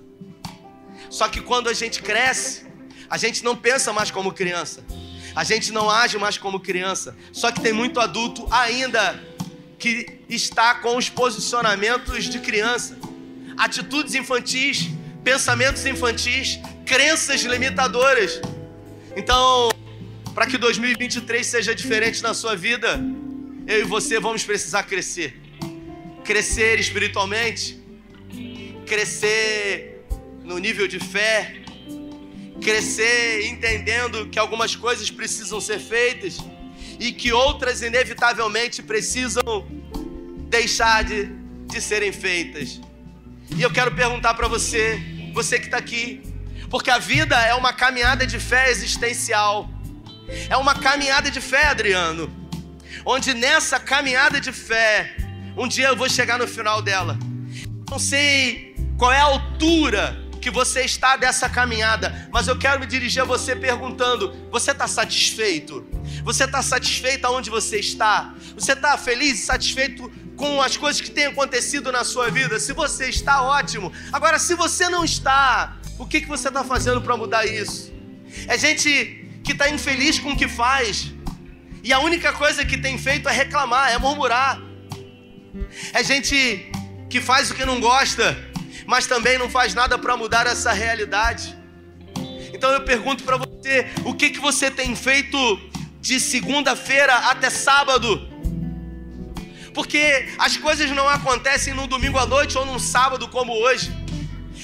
Só 1.10 1.30
que 1.30 1.42
quando 1.42 1.70
a 1.70 1.74
gente 1.74 2.02
cresce, 2.02 2.66
a 3.10 3.18
gente 3.18 3.44
não 3.44 3.56
pensa 3.56 3.94
mais 3.94 4.12
como 4.12 4.34
criança. 4.34 4.84
A 5.36 5.44
gente 5.44 5.72
não 5.72 5.90
age 5.90 6.18
mais 6.18 6.38
como 6.38 6.60
criança. 6.60 7.16
Só 7.32 7.52
que 7.52 7.62
tem 7.62 7.72
muito 7.72 8.00
adulto 8.00 8.48
ainda 8.52 9.18
que 9.78 10.20
está 10.28 10.76
com 10.76 10.98
os 10.98 11.10
posicionamentos 11.10 12.26
de 12.26 12.40
criança, 12.40 12.98
atitudes 13.58 14.14
infantis, 14.14 14.90
pensamentos 15.24 15.86
infantis, 15.86 16.60
crenças 16.86 17.42
limitadoras. 17.42 18.42
Então, 19.16 19.70
para 20.36 20.46
que 20.46 20.58
2023 20.58 21.46
seja 21.48 21.74
diferente 21.74 22.22
na 22.22 22.34
sua 22.34 22.56
vida, 22.56 23.00
eu 23.70 23.82
e 23.82 23.84
você 23.84 24.20
vamos 24.20 24.44
precisar 24.44 24.82
crescer. 24.82 25.40
Crescer 26.26 26.80
espiritualmente, 26.80 27.80
crescer 28.88 30.08
no 30.44 30.58
nível 30.58 30.88
de 30.88 31.00
fé, 31.00 31.62
crescer 32.60 33.46
entendendo 33.46 34.28
que 34.28 34.40
algumas 34.40 34.76
coisas 34.76 35.12
precisam 35.12 35.62
ser 35.62 35.80
feitas 35.80 36.40
e 37.00 37.12
que 37.12 37.32
outras 37.32 37.84
inevitavelmente 37.84 38.82
precisam 38.82 39.68
deixar 40.50 41.04
de, 41.04 41.26
de 41.68 41.80
serem 41.80 42.12
feitas. 42.12 42.82
E 43.56 43.62
eu 43.62 43.72
quero 43.72 43.92
perguntar 43.92 44.34
para 44.34 44.48
você, 44.48 45.00
você 45.32 45.60
que 45.60 45.66
está 45.66 45.78
aqui, 45.78 46.24
porque 46.72 46.90
a 46.90 46.98
vida 46.98 47.40
é 47.46 47.54
uma 47.54 47.72
caminhada 47.72 48.26
de 48.26 48.40
fé 48.40 48.72
existencial, 48.72 49.70
é 50.50 50.58
uma 50.58 50.74
caminhada 50.74 51.30
de 51.30 51.40
fé, 51.40 51.66
Adriano, 51.68 52.39
onde 53.06 53.34
nessa 53.34 53.80
caminhada 53.80 54.40
de 54.40 54.52
fé, 54.52 55.16
um 55.58 55.68
dia 55.68 55.88
eu 55.88 55.96
vou 55.96 56.10
chegar 56.10 56.38
no 56.38 56.48
final 56.48 56.82
dela. 56.82 57.18
Não 57.90 58.00
sei 58.00 58.76
qual 58.98 59.12
é 59.12 59.20
a 59.20 59.24
altura 59.24 60.30
que 60.40 60.50
você 60.50 60.82
está 60.82 61.18
dessa 61.18 61.50
caminhada, 61.50 62.30
mas 62.32 62.48
eu 62.48 62.58
quero 62.58 62.80
me 62.80 62.86
dirigir 62.86 63.22
a 63.22 63.26
você 63.26 63.56
perguntando: 63.56 64.34
você 64.52 64.72
está 64.72 64.88
satisfeito? 64.88 65.86
Você 66.24 66.46
está 66.46 66.62
satisfeito 66.62 67.26
aonde 67.26 67.50
você 67.50 67.80
está? 67.80 68.34
Você 68.56 68.74
está 68.74 68.98
feliz 68.98 69.42
e 69.42 69.46
satisfeito 69.46 70.12
com 70.36 70.62
as 70.62 70.78
coisas 70.78 71.02
que 71.02 71.12
têm 71.12 71.26
acontecido 71.26 71.92
na 71.92 72.04
sua 72.04 72.30
vida? 72.30 72.60
Se 72.60 72.74
você 72.74 73.10
está, 73.10 73.42
ótimo. 73.42 73.92
Agora, 74.12 74.40
se 74.40 74.56
você 74.56 74.88
não 74.88 75.04
está, 75.04 75.78
o 75.98 76.06
que, 76.06 76.22
que 76.22 76.28
você 76.28 76.48
está 76.48 76.64
fazendo 76.64 77.02
para 77.02 77.18
mudar 77.18 77.46
isso? 77.46 77.92
É 78.48 78.58
gente 78.58 79.28
que 79.44 79.52
está 79.52 79.70
infeliz 79.70 80.20
com 80.20 80.32
o 80.32 80.38
que 80.38 80.48
faz, 80.48 81.12
e 81.84 81.94
a 81.94 82.00
única 82.00 82.34
coisa 82.34 82.66
que 82.66 82.78
tem 82.78 82.98
feito 82.98 83.28
é 83.30 83.32
reclamar, 83.32 83.92
é 83.92 83.98
murmurar. 83.98 84.62
É 85.94 86.04
gente 86.04 86.72
que 87.10 87.20
faz 87.20 87.50
o 87.50 87.56
que 87.56 87.66
não 87.66 87.80
gosta 87.80 88.50
mas 88.90 89.06
também 89.06 89.38
não 89.38 89.48
faz 89.48 89.76
nada 89.76 90.00
para 90.00 90.18
mudar 90.18 90.48
essa 90.48 90.72
realidade. 90.72 91.56
Então 92.52 92.72
eu 92.72 92.82
pergunto 92.82 93.24
para 93.24 93.38
você, 93.38 93.86
o 94.04 94.16
que 94.16 94.32
que 94.32 94.40
você 94.40 94.72
tem 94.72 94.96
feito 94.96 95.38
de 96.02 96.20
segunda-feira 96.20 97.14
até 97.30 97.52
sábado? 97.52 98.28
Porque 99.76 100.28
as 100.40 100.58
coisas 100.58 100.90
não 100.90 101.08
acontecem 101.08 101.72
no 101.72 101.86
domingo 101.86 102.18
à 102.18 102.26
noite 102.26 102.58
ou 102.58 102.66
num 102.66 102.80
sábado 102.80 103.28
como 103.28 103.54
hoje. 103.54 103.92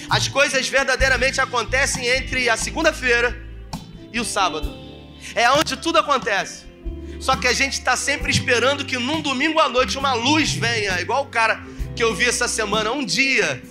As 0.09 0.27
coisas 0.27 0.67
verdadeiramente 0.67 1.39
acontecem 1.39 2.07
entre 2.07 2.49
a 2.49 2.57
segunda-feira 2.57 3.29
e 4.11 4.19
o 4.19 4.25
sábado. 4.25 4.75
É 5.35 5.51
onde 5.51 5.77
tudo 5.77 5.99
acontece. 5.99 6.64
Só 7.19 7.35
que 7.35 7.47
a 7.47 7.53
gente 7.53 7.73
está 7.73 7.95
sempre 7.95 8.31
esperando 8.31 8.85
que 8.85 8.97
num 8.97 9.21
domingo 9.21 9.59
à 9.59 9.69
noite 9.69 9.97
uma 9.97 10.13
luz 10.13 10.53
venha, 10.53 10.99
igual 11.01 11.23
o 11.23 11.27
cara 11.27 11.63
que 11.95 12.03
eu 12.03 12.13
vi 12.13 12.25
essa 12.25 12.47
semana, 12.47 12.91
um 12.91 13.05
dia 13.05 13.61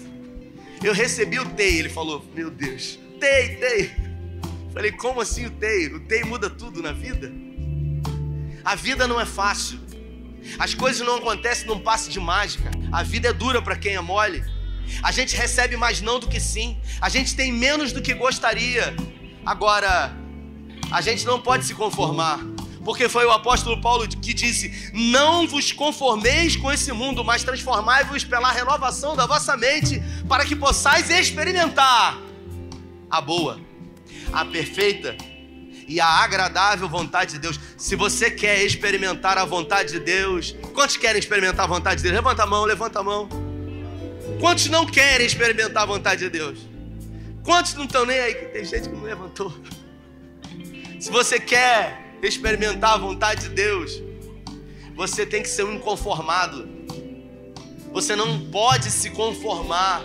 eu 0.83 0.93
recebi 0.93 1.39
o 1.39 1.47
TEI. 1.47 1.79
Ele 1.79 1.89
falou: 1.89 2.25
Meu 2.35 2.51
Deus, 2.51 2.99
TEI, 3.21 3.57
TEI. 3.57 3.97
Falei: 4.73 4.93
Como 4.93 5.21
assim 5.21 5.47
o 5.47 5.51
TEI? 5.51 5.87
O 5.89 6.01
TEI 6.01 6.25
muda 6.25 6.51
tudo 6.51 6.83
na 6.83 6.93
vida? 6.93 7.33
A 8.65 8.75
vida 8.75 9.07
não 9.07 9.21
é 9.21 9.27
fácil. 9.27 9.79
As 10.59 10.75
coisas 10.75 11.07
não 11.07 11.17
acontecem 11.17 11.67
num 11.67 11.81
passe 11.81 12.11
de 12.11 12.21
mágica. 12.21 12.71
A 12.93 13.03
vida 13.03 13.29
é 13.29 13.33
dura 13.33 13.63
para 13.63 13.77
quem 13.77 13.95
é 13.95 14.01
mole. 14.01 14.45
A 15.03 15.11
gente 15.11 15.37
recebe 15.37 15.77
mais 15.77 16.01
não 16.01 16.19
do 16.19 16.29
que 16.29 16.39
sim. 16.39 16.79
A 17.01 17.09
gente 17.09 17.35
tem 17.35 17.53
menos 17.53 17.93
do 17.93 18.03
que 18.03 18.13
gostaria. 18.15 18.95
Agora, 19.45 20.15
a 20.91 21.01
gente 21.01 21.25
não 21.25 21.41
pode 21.41 21.65
se 21.65 21.75
conformar. 21.75 22.54
Porque 22.85 23.09
foi 23.09 23.25
o 23.25 23.31
apóstolo 23.31 23.81
Paulo 23.81 24.07
que 24.07 24.35
disse: 24.35 24.91
Não 24.93 25.49
vos 25.49 25.73
conformeis 25.73 26.55
com 26.55 26.71
esse 26.71 26.93
mundo, 26.93 27.25
mas 27.25 27.43
transformai-vos 27.43 28.25
pela 28.25 28.53
renovação 28.53 29.17
da 29.17 29.27
vossa 29.27 29.57
mente, 29.57 30.03
para 30.29 30.45
que 30.45 30.55
possais 30.55 31.09
experimentar 31.09 32.19
a 33.11 33.21
boa, 33.21 33.59
a 34.33 34.45
perfeita 34.45 35.17
e 35.89 36.01
a 36.01 36.07
agradável 36.07 36.89
vontade 36.89 37.33
de 37.33 37.39
Deus. 37.39 37.59
Se 37.79 37.97
você 37.97 38.31
quer 38.31 38.63
experimentar 38.63 39.39
a 39.39 39.45
vontade 39.45 39.93
de 39.93 40.01
Deus, 40.01 40.55
quantos 40.75 40.97
querem 40.97 41.19
experimentar 41.19 41.65
a 41.65 41.69
vontade 41.69 41.97
de 41.97 42.03
Deus? 42.03 42.15
Levanta 42.15 42.43
a 42.43 42.47
mão, 42.47 42.65
levanta 42.65 43.01
a 43.01 43.03
mão. 43.03 43.29
Quantos 44.41 44.67
não 44.67 44.85
querem 44.85 45.27
experimentar 45.27 45.85
a 45.85 45.87
vontade 45.87 46.21
de 46.21 46.31
Deus? 46.31 46.59
Quantos 47.43 47.75
não 47.75 47.85
estão 47.85 48.05
nem 48.05 48.19
aí? 48.19 48.35
Tem 48.35 48.65
gente 48.65 48.89
que 48.89 48.95
não 48.95 49.05
levantou. 49.05 49.55
Se 50.99 51.11
você 51.11 51.39
quer 51.39 52.04
experimentar 52.29 52.95
a 52.95 52.97
vontade 52.97 53.49
de 53.49 53.55
Deus, 53.55 54.03
você 54.95 55.27
tem 55.27 55.43
que 55.43 55.49
ser 55.49 55.65
um 55.65 55.75
inconformado. 55.75 56.69
Você 57.93 58.17
não 58.17 58.51
pode 58.51 58.91
se 58.91 59.11
conformar 59.11 60.03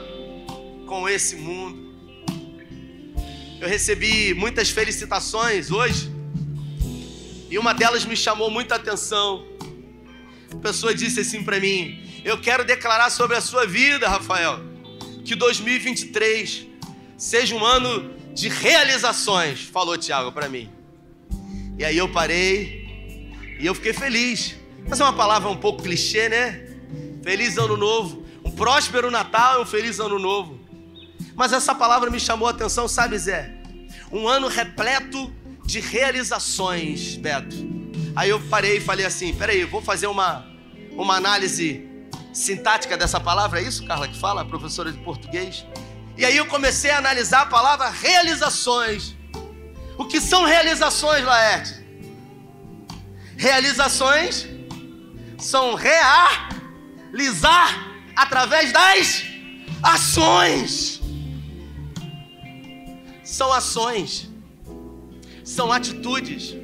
com 0.88 1.08
esse 1.08 1.36
mundo. 1.36 1.90
Eu 3.60 3.68
recebi 3.68 4.34
muitas 4.34 4.70
felicitações 4.70 5.70
hoje, 5.70 6.12
e 7.50 7.58
uma 7.58 7.74
delas 7.74 8.06
me 8.06 8.16
chamou 8.16 8.50
muita 8.50 8.76
atenção. 8.76 9.46
A 10.52 10.58
pessoa 10.58 10.94
disse 10.94 11.20
assim 11.20 11.44
para 11.44 11.60
mim: 11.60 12.22
Eu 12.24 12.40
quero 12.40 12.64
declarar 12.64 13.10
sobre 13.10 13.36
a 13.36 13.42
sua 13.42 13.66
vida, 13.66 14.08
Rafael, 14.08 14.60
que 15.26 15.36
2023 15.36 16.68
seja 17.18 17.56
um 17.56 17.66
ano 17.66 18.16
de 18.34 18.48
realizações, 18.48 19.62
falou 19.62 19.98
Tiago 19.98 20.32
para 20.32 20.48
mim. 20.48 20.79
E 21.80 21.86
aí 21.86 21.98
eu 21.98 22.10
parei 22.10 23.26
e 23.58 23.66
eu 23.66 23.74
fiquei 23.74 23.94
feliz. 23.94 24.58
Mas 24.86 25.00
é 25.00 25.04
uma 25.04 25.14
palavra 25.14 25.50
um 25.50 25.56
pouco 25.56 25.82
clichê, 25.82 26.28
né? 26.28 26.68
Feliz 27.24 27.58
ano 27.58 27.78
novo. 27.78 28.26
Um 28.44 28.52
próspero 28.52 29.10
Natal 29.10 29.60
e 29.60 29.64
um 29.64 29.66
feliz 29.66 29.98
ano 29.98 30.20
novo. 30.20 30.60
Mas 31.36 31.54
essa 31.54 31.74
palavra 31.74 32.12
me 32.12 32.20
chamou 32.20 32.50
a 32.50 32.52
atenção, 32.52 32.86
sabe, 32.86 33.18
Zé? 33.18 33.54
Um 34.12 34.28
ano 34.28 34.50
repleto 34.50 35.34
de 35.66 35.80
realizações, 35.80 37.16
Beto. 37.16 37.56
Aí 38.14 38.30
eu 38.30 38.42
parei 38.42 38.78
e 38.78 38.82
falei 38.82 39.06
assim: 39.06 39.34
peraí, 39.34 39.64
vou 39.64 39.82
fazer 39.82 40.08
uma, 40.08 40.46
uma 40.92 41.16
análise 41.16 41.88
sintática 42.34 42.98
dessa 42.98 43.22
palavra. 43.22 43.62
É 43.62 43.64
isso, 43.64 43.86
Carla, 43.86 44.06
que 44.06 44.20
fala, 44.20 44.44
professora 44.44 44.92
de 44.92 44.98
português? 44.98 45.66
E 46.18 46.26
aí 46.26 46.36
eu 46.36 46.46
comecei 46.46 46.92
a 46.92 46.98
analisar 46.98 47.44
a 47.44 47.46
palavra 47.46 47.90
realizações. 47.90 49.16
O 50.00 50.06
que 50.06 50.22
são 50.22 50.46
realizações, 50.46 51.26
Laerte? 51.26 51.74
Realizações 53.36 54.48
são 55.38 55.76
realizar 55.76 57.68
através 58.16 58.72
das 58.72 59.26
ações. 59.84 61.02
São 63.26 63.52
ações, 63.52 64.30
são 65.44 65.70
atitudes. 65.70 66.56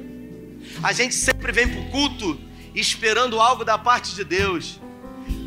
A 0.82 0.94
gente 0.94 1.14
sempre 1.14 1.52
vem 1.52 1.68
para 1.68 1.80
o 1.80 1.90
culto 1.90 2.40
esperando 2.74 3.38
algo 3.38 3.66
da 3.66 3.76
parte 3.76 4.14
de 4.14 4.24
Deus. 4.24 4.80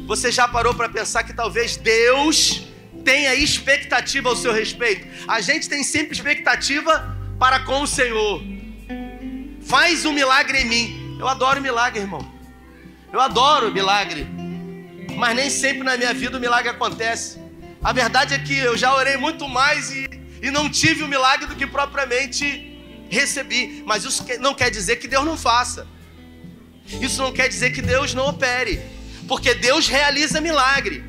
Você 0.06 0.32
já 0.32 0.48
parou 0.48 0.76
para 0.76 0.90
pensar 0.90 1.24
que 1.24 1.34
talvez 1.34 1.76
Deus 1.76 2.68
tenha 3.04 3.34
expectativa 3.34 4.30
ao 4.30 4.36
seu 4.36 4.54
respeito? 4.54 5.08
A 5.28 5.42
gente 5.42 5.68
tem 5.68 5.84
sempre 5.84 6.14
expectativa 6.14 7.18
para 7.40 7.62
com 7.62 7.82
o 7.82 7.88
Senhor. 7.88 8.44
Faz 9.62 10.06
um 10.06 10.12
milagre 10.12 10.60
em 10.60 10.66
mim. 10.66 11.18
Eu 11.18 11.28
adoro 11.28 11.62
milagre, 11.62 12.02
irmão. 12.02 12.24
Eu 13.14 13.22
adoro 13.22 13.72
milagre. 13.72 14.28
Mas 15.16 15.36
nem 15.36 15.50
sempre 15.50 15.84
na 15.84 15.96
minha 15.96 16.14
vida 16.14 16.38
o 16.38 16.40
milagre 16.40 16.70
acontece. 16.70 17.40
A 17.82 17.94
verdade 17.94 18.34
é 18.34 18.40
que 18.40 18.58
eu 18.58 18.78
já 18.78 18.94
orei 18.94 19.16
muito 19.16 19.48
mais 19.48 19.90
e, 19.92 20.10
e 20.42 20.52
não 20.52 20.70
tive 20.70 21.02
o 21.04 21.08
milagre 21.08 21.48
do 21.48 21.56
que 21.56 21.66
propriamente 21.66 22.78
recebi. 23.10 23.84
Mas 23.86 24.04
isso 24.04 24.26
não 24.40 24.54
quer 24.54 24.70
dizer 24.70 24.98
que 24.98 25.08
Deus 25.08 25.26
não 25.26 25.38
faça. 25.38 25.88
Isso 27.00 27.22
não 27.22 27.32
quer 27.32 27.48
dizer 27.48 27.72
que 27.72 27.82
Deus 27.82 28.14
não 28.14 28.28
opere. 28.28 28.82
Porque 29.28 29.54
Deus 29.54 29.88
realiza 29.88 30.42
milagre. 30.42 31.04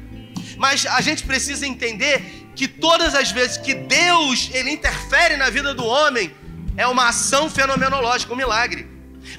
Mas 0.57 0.87
a 0.87 1.01
gente 1.01 1.25
precisa 1.25 1.67
entender 1.67 2.40
que 2.61 2.69
todas 2.69 3.15
as 3.15 3.33
vezes 3.33 3.57
que 3.57 3.73
Deus 3.73 4.51
ele 4.53 4.71
interfere 4.71 5.35
na 5.39 5.49
vida 5.49 5.73
do 5.73 5.83
homem, 5.83 6.31
é 6.77 6.87
uma 6.87 7.09
ação 7.09 7.49
fenomenológica, 7.49 8.35
um 8.35 8.37
milagre. 8.37 8.87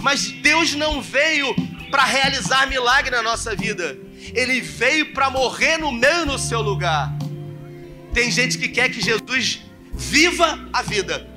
Mas 0.01 0.31
Deus 0.31 0.73
não 0.73 1.03
veio 1.03 1.53
para 1.91 2.03
realizar 2.03 2.65
milagre 2.65 3.11
na 3.11 3.21
nossa 3.21 3.55
vida. 3.55 3.95
Ele 4.33 4.59
veio 4.59 5.13
para 5.13 5.29
morrer 5.29 5.77
no 5.77 5.91
meu 5.91 6.25
no 6.25 6.39
seu 6.39 6.61
lugar. 6.61 7.13
Tem 8.11 8.31
gente 8.31 8.57
que 8.57 8.67
quer 8.67 8.89
que 8.89 8.99
Jesus 8.99 9.61
viva 9.93 10.67
a 10.73 10.81
vida. 10.81 11.29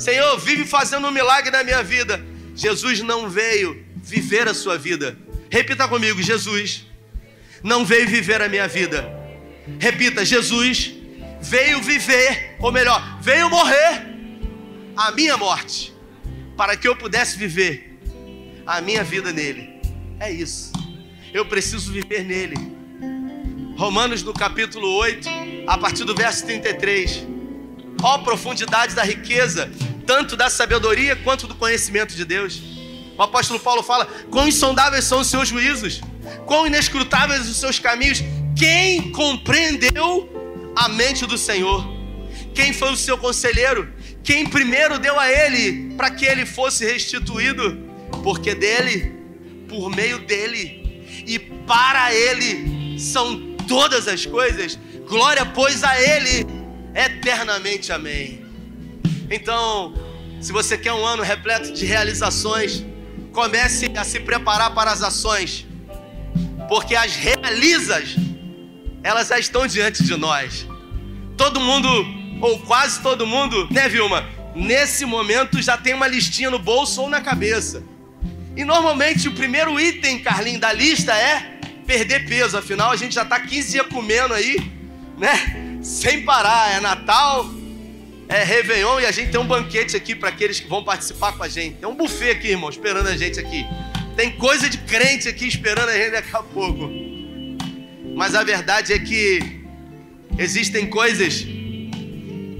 Senhor, 0.00 0.36
vive 0.36 0.64
fazendo 0.64 1.06
um 1.06 1.12
milagre 1.12 1.52
na 1.52 1.62
minha 1.62 1.80
vida. 1.80 2.20
Jesus 2.56 3.02
não 3.02 3.30
veio 3.30 3.86
viver 4.02 4.48
a 4.48 4.52
sua 4.52 4.76
vida. 4.76 5.16
Repita 5.48 5.86
comigo: 5.86 6.20
Jesus 6.20 6.84
não 7.62 7.84
veio 7.84 8.08
viver 8.08 8.42
a 8.42 8.48
minha 8.48 8.66
vida. 8.66 9.08
Repita: 9.78 10.24
Jesus 10.24 10.98
veio 11.40 11.80
viver, 11.82 12.56
ou 12.58 12.70
melhor, 12.70 13.18
veio 13.20 13.48
morrer 13.48 14.06
a 14.96 15.10
minha 15.12 15.36
morte, 15.36 15.94
para 16.56 16.76
que 16.76 16.86
eu 16.86 16.94
pudesse 16.96 17.36
viver 17.36 17.98
a 18.66 18.80
minha 18.80 19.02
vida 19.02 19.32
nele. 19.32 19.80
É 20.18 20.30
isso. 20.30 20.72
Eu 21.32 21.46
preciso 21.46 21.92
viver 21.92 22.24
nele. 22.24 22.56
Romanos 23.76 24.22
no 24.22 24.34
capítulo 24.34 24.86
8, 24.96 25.28
a 25.66 25.78
partir 25.78 26.04
do 26.04 26.14
verso 26.14 26.44
33. 26.44 27.26
Ó 28.02 28.18
profundidade 28.18 28.94
da 28.94 29.02
riqueza, 29.02 29.70
tanto 30.06 30.36
da 30.36 30.50
sabedoria 30.50 31.16
quanto 31.16 31.46
do 31.46 31.54
conhecimento 31.54 32.14
de 32.14 32.24
Deus. 32.24 32.60
O 33.16 33.22
apóstolo 33.22 33.58
Paulo 33.58 33.82
fala: 33.82 34.06
quão 34.30 34.48
insondáveis 34.48 35.04
são 35.04 35.20
os 35.20 35.28
seus 35.28 35.48
juízos, 35.48 36.00
quão 36.46 36.66
inescrutáveis 36.66 37.48
os 37.48 37.56
seus 37.56 37.78
caminhos. 37.78 38.22
Quem 38.56 39.10
compreendeu 39.12 40.28
a 40.84 40.88
mente 40.88 41.26
do 41.26 41.36
Senhor? 41.36 41.86
Quem 42.54 42.72
foi 42.72 42.92
o 42.92 42.96
seu 42.96 43.16
conselheiro? 43.18 43.92
Quem 44.24 44.46
primeiro 44.46 44.98
deu 44.98 45.18
a 45.18 45.30
ele 45.30 45.94
para 45.96 46.10
que 46.10 46.24
ele 46.24 46.46
fosse 46.46 46.84
restituído? 46.84 47.64
Porque 48.22 48.54
dele, 48.54 49.12
por 49.68 49.90
meio 49.94 50.18
dele 50.20 51.04
e 51.26 51.38
para 51.38 52.14
ele 52.14 52.98
são 52.98 53.54
todas 53.68 54.08
as 54.08 54.24
coisas. 54.24 54.78
Glória, 55.08 55.44
pois, 55.44 55.84
a 55.84 56.00
ele 56.00 56.46
eternamente. 56.94 57.92
Amém. 57.92 58.44
Então, 59.30 59.94
se 60.40 60.50
você 60.52 60.78
quer 60.78 60.92
um 60.92 61.04
ano 61.04 61.22
repleto 61.22 61.72
de 61.72 61.84
realizações, 61.84 62.84
comece 63.32 63.90
a 63.96 64.04
se 64.04 64.18
preparar 64.20 64.74
para 64.74 64.90
as 64.90 65.02
ações, 65.02 65.66
porque 66.68 66.96
as 66.96 67.14
realizas, 67.14 68.16
elas 69.02 69.28
já 69.28 69.38
estão 69.38 69.66
diante 69.66 70.02
de 70.02 70.16
nós. 70.16 70.69
Todo 71.40 71.58
mundo, 71.58 71.88
ou 72.42 72.58
quase 72.58 73.00
todo 73.00 73.26
mundo, 73.26 73.66
né, 73.70 73.88
Vilma? 73.88 74.28
Nesse 74.54 75.06
momento 75.06 75.62
já 75.62 75.74
tem 75.74 75.94
uma 75.94 76.06
listinha 76.06 76.50
no 76.50 76.58
bolso 76.58 77.00
ou 77.00 77.08
na 77.08 77.22
cabeça. 77.22 77.82
E 78.54 78.62
normalmente 78.62 79.26
o 79.26 79.32
primeiro 79.32 79.80
item, 79.80 80.18
Carlinho, 80.18 80.60
da 80.60 80.70
lista 80.70 81.14
é 81.14 81.58
perder 81.86 82.28
peso. 82.28 82.58
Afinal, 82.58 82.90
a 82.90 82.96
gente 82.96 83.14
já 83.14 83.22
está 83.22 83.40
15 83.40 83.72
dias 83.72 83.86
comendo 83.86 84.34
aí, 84.34 84.70
né? 85.16 85.78
Sem 85.82 86.24
parar. 86.26 86.72
É 86.72 86.78
Natal, 86.78 87.48
é 88.28 88.44
Réveillon 88.44 89.00
e 89.00 89.06
a 89.06 89.10
gente 89.10 89.30
tem 89.30 89.40
um 89.40 89.46
banquete 89.46 89.96
aqui 89.96 90.14
para 90.14 90.28
aqueles 90.28 90.60
que 90.60 90.68
vão 90.68 90.84
participar 90.84 91.32
com 91.32 91.42
a 91.42 91.48
gente. 91.48 91.76
Tem 91.76 91.88
um 91.88 91.94
buffet 91.94 92.32
aqui, 92.32 92.48
irmão, 92.48 92.68
esperando 92.68 93.06
a 93.06 93.16
gente 93.16 93.40
aqui. 93.40 93.64
Tem 94.14 94.30
coisa 94.32 94.68
de 94.68 94.76
crente 94.76 95.26
aqui 95.26 95.48
esperando 95.48 95.88
a 95.88 95.96
gente 95.96 96.10
daqui 96.10 96.36
a 96.36 96.42
pouco. 96.42 96.90
Mas 98.14 98.34
a 98.34 98.44
verdade 98.44 98.92
é 98.92 98.98
que 98.98 99.59
existem 100.40 100.86
coisas 100.86 101.46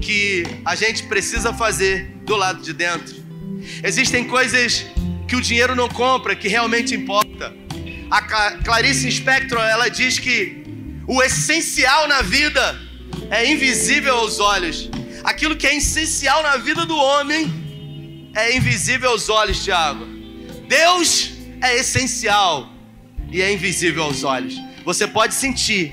que 0.01 0.43
a 0.63 0.75
gente 0.75 1.03
precisa 1.03 1.51
fazer 1.51 2.11
do 2.23 2.35
lado 2.35 2.61
de 2.61 2.73
dentro. 2.73 3.15
Existem 3.83 4.23
coisas 4.25 4.85
que 5.27 5.35
o 5.35 5.41
dinheiro 5.41 5.75
não 5.75 5.89
compra, 5.89 6.35
que 6.35 6.47
realmente 6.47 6.93
importa. 6.93 7.53
A 8.09 8.21
Clarice 8.21 9.11
Spector, 9.11 9.59
ela 9.59 9.89
diz 9.89 10.19
que 10.19 10.63
o 11.07 11.23
essencial 11.23 12.07
na 12.07 12.21
vida 12.21 12.79
é 13.31 13.51
invisível 13.51 14.15
aos 14.15 14.39
olhos. 14.39 14.89
Aquilo 15.23 15.55
que 15.55 15.65
é 15.65 15.75
essencial 15.75 16.43
na 16.43 16.57
vida 16.57 16.85
do 16.85 16.95
homem 16.95 18.31
é 18.35 18.55
invisível 18.55 19.09
aos 19.09 19.27
olhos, 19.27 19.63
Tiago. 19.63 20.05
Deus 20.67 21.31
é 21.61 21.77
essencial 21.77 22.71
e 23.31 23.41
é 23.41 23.51
invisível 23.51 24.03
aos 24.03 24.23
olhos. 24.23 24.55
Você 24.85 25.07
pode 25.07 25.33
sentir, 25.33 25.91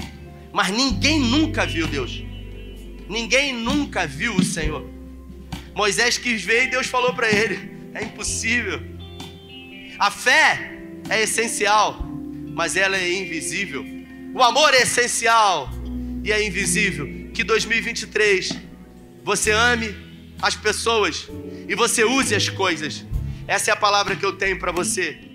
mas 0.52 0.70
ninguém 0.70 1.20
nunca 1.20 1.66
viu 1.66 1.86
Deus. 1.86 2.22
Ninguém 3.08 3.54
nunca 3.54 4.06
viu 4.06 4.34
o 4.36 4.44
Senhor. 4.44 4.84
Moisés 5.74 6.18
quis 6.18 6.42
ver 6.42 6.64
e 6.64 6.70
Deus 6.70 6.86
falou 6.86 7.14
para 7.14 7.30
ele: 7.30 7.70
é 7.94 8.04
impossível. 8.04 8.80
A 9.98 10.10
fé 10.10 10.72
é 11.08 11.22
essencial, 11.22 12.00
mas 12.54 12.76
ela 12.76 12.96
é 12.96 13.12
invisível. 13.12 13.84
O 14.34 14.42
amor 14.42 14.74
é 14.74 14.82
essencial 14.82 15.70
e 16.22 16.30
é 16.32 16.46
invisível. 16.46 17.30
Que 17.32 17.42
2023 17.42 18.52
você 19.24 19.50
ame 19.50 19.94
as 20.40 20.54
pessoas 20.54 21.28
e 21.68 21.74
você 21.74 22.04
use 22.04 22.34
as 22.34 22.48
coisas. 22.48 23.04
Essa 23.46 23.70
é 23.70 23.72
a 23.72 23.76
palavra 23.76 24.14
que 24.14 24.24
eu 24.24 24.32
tenho 24.32 24.58
para 24.58 24.72
você. 24.72 25.27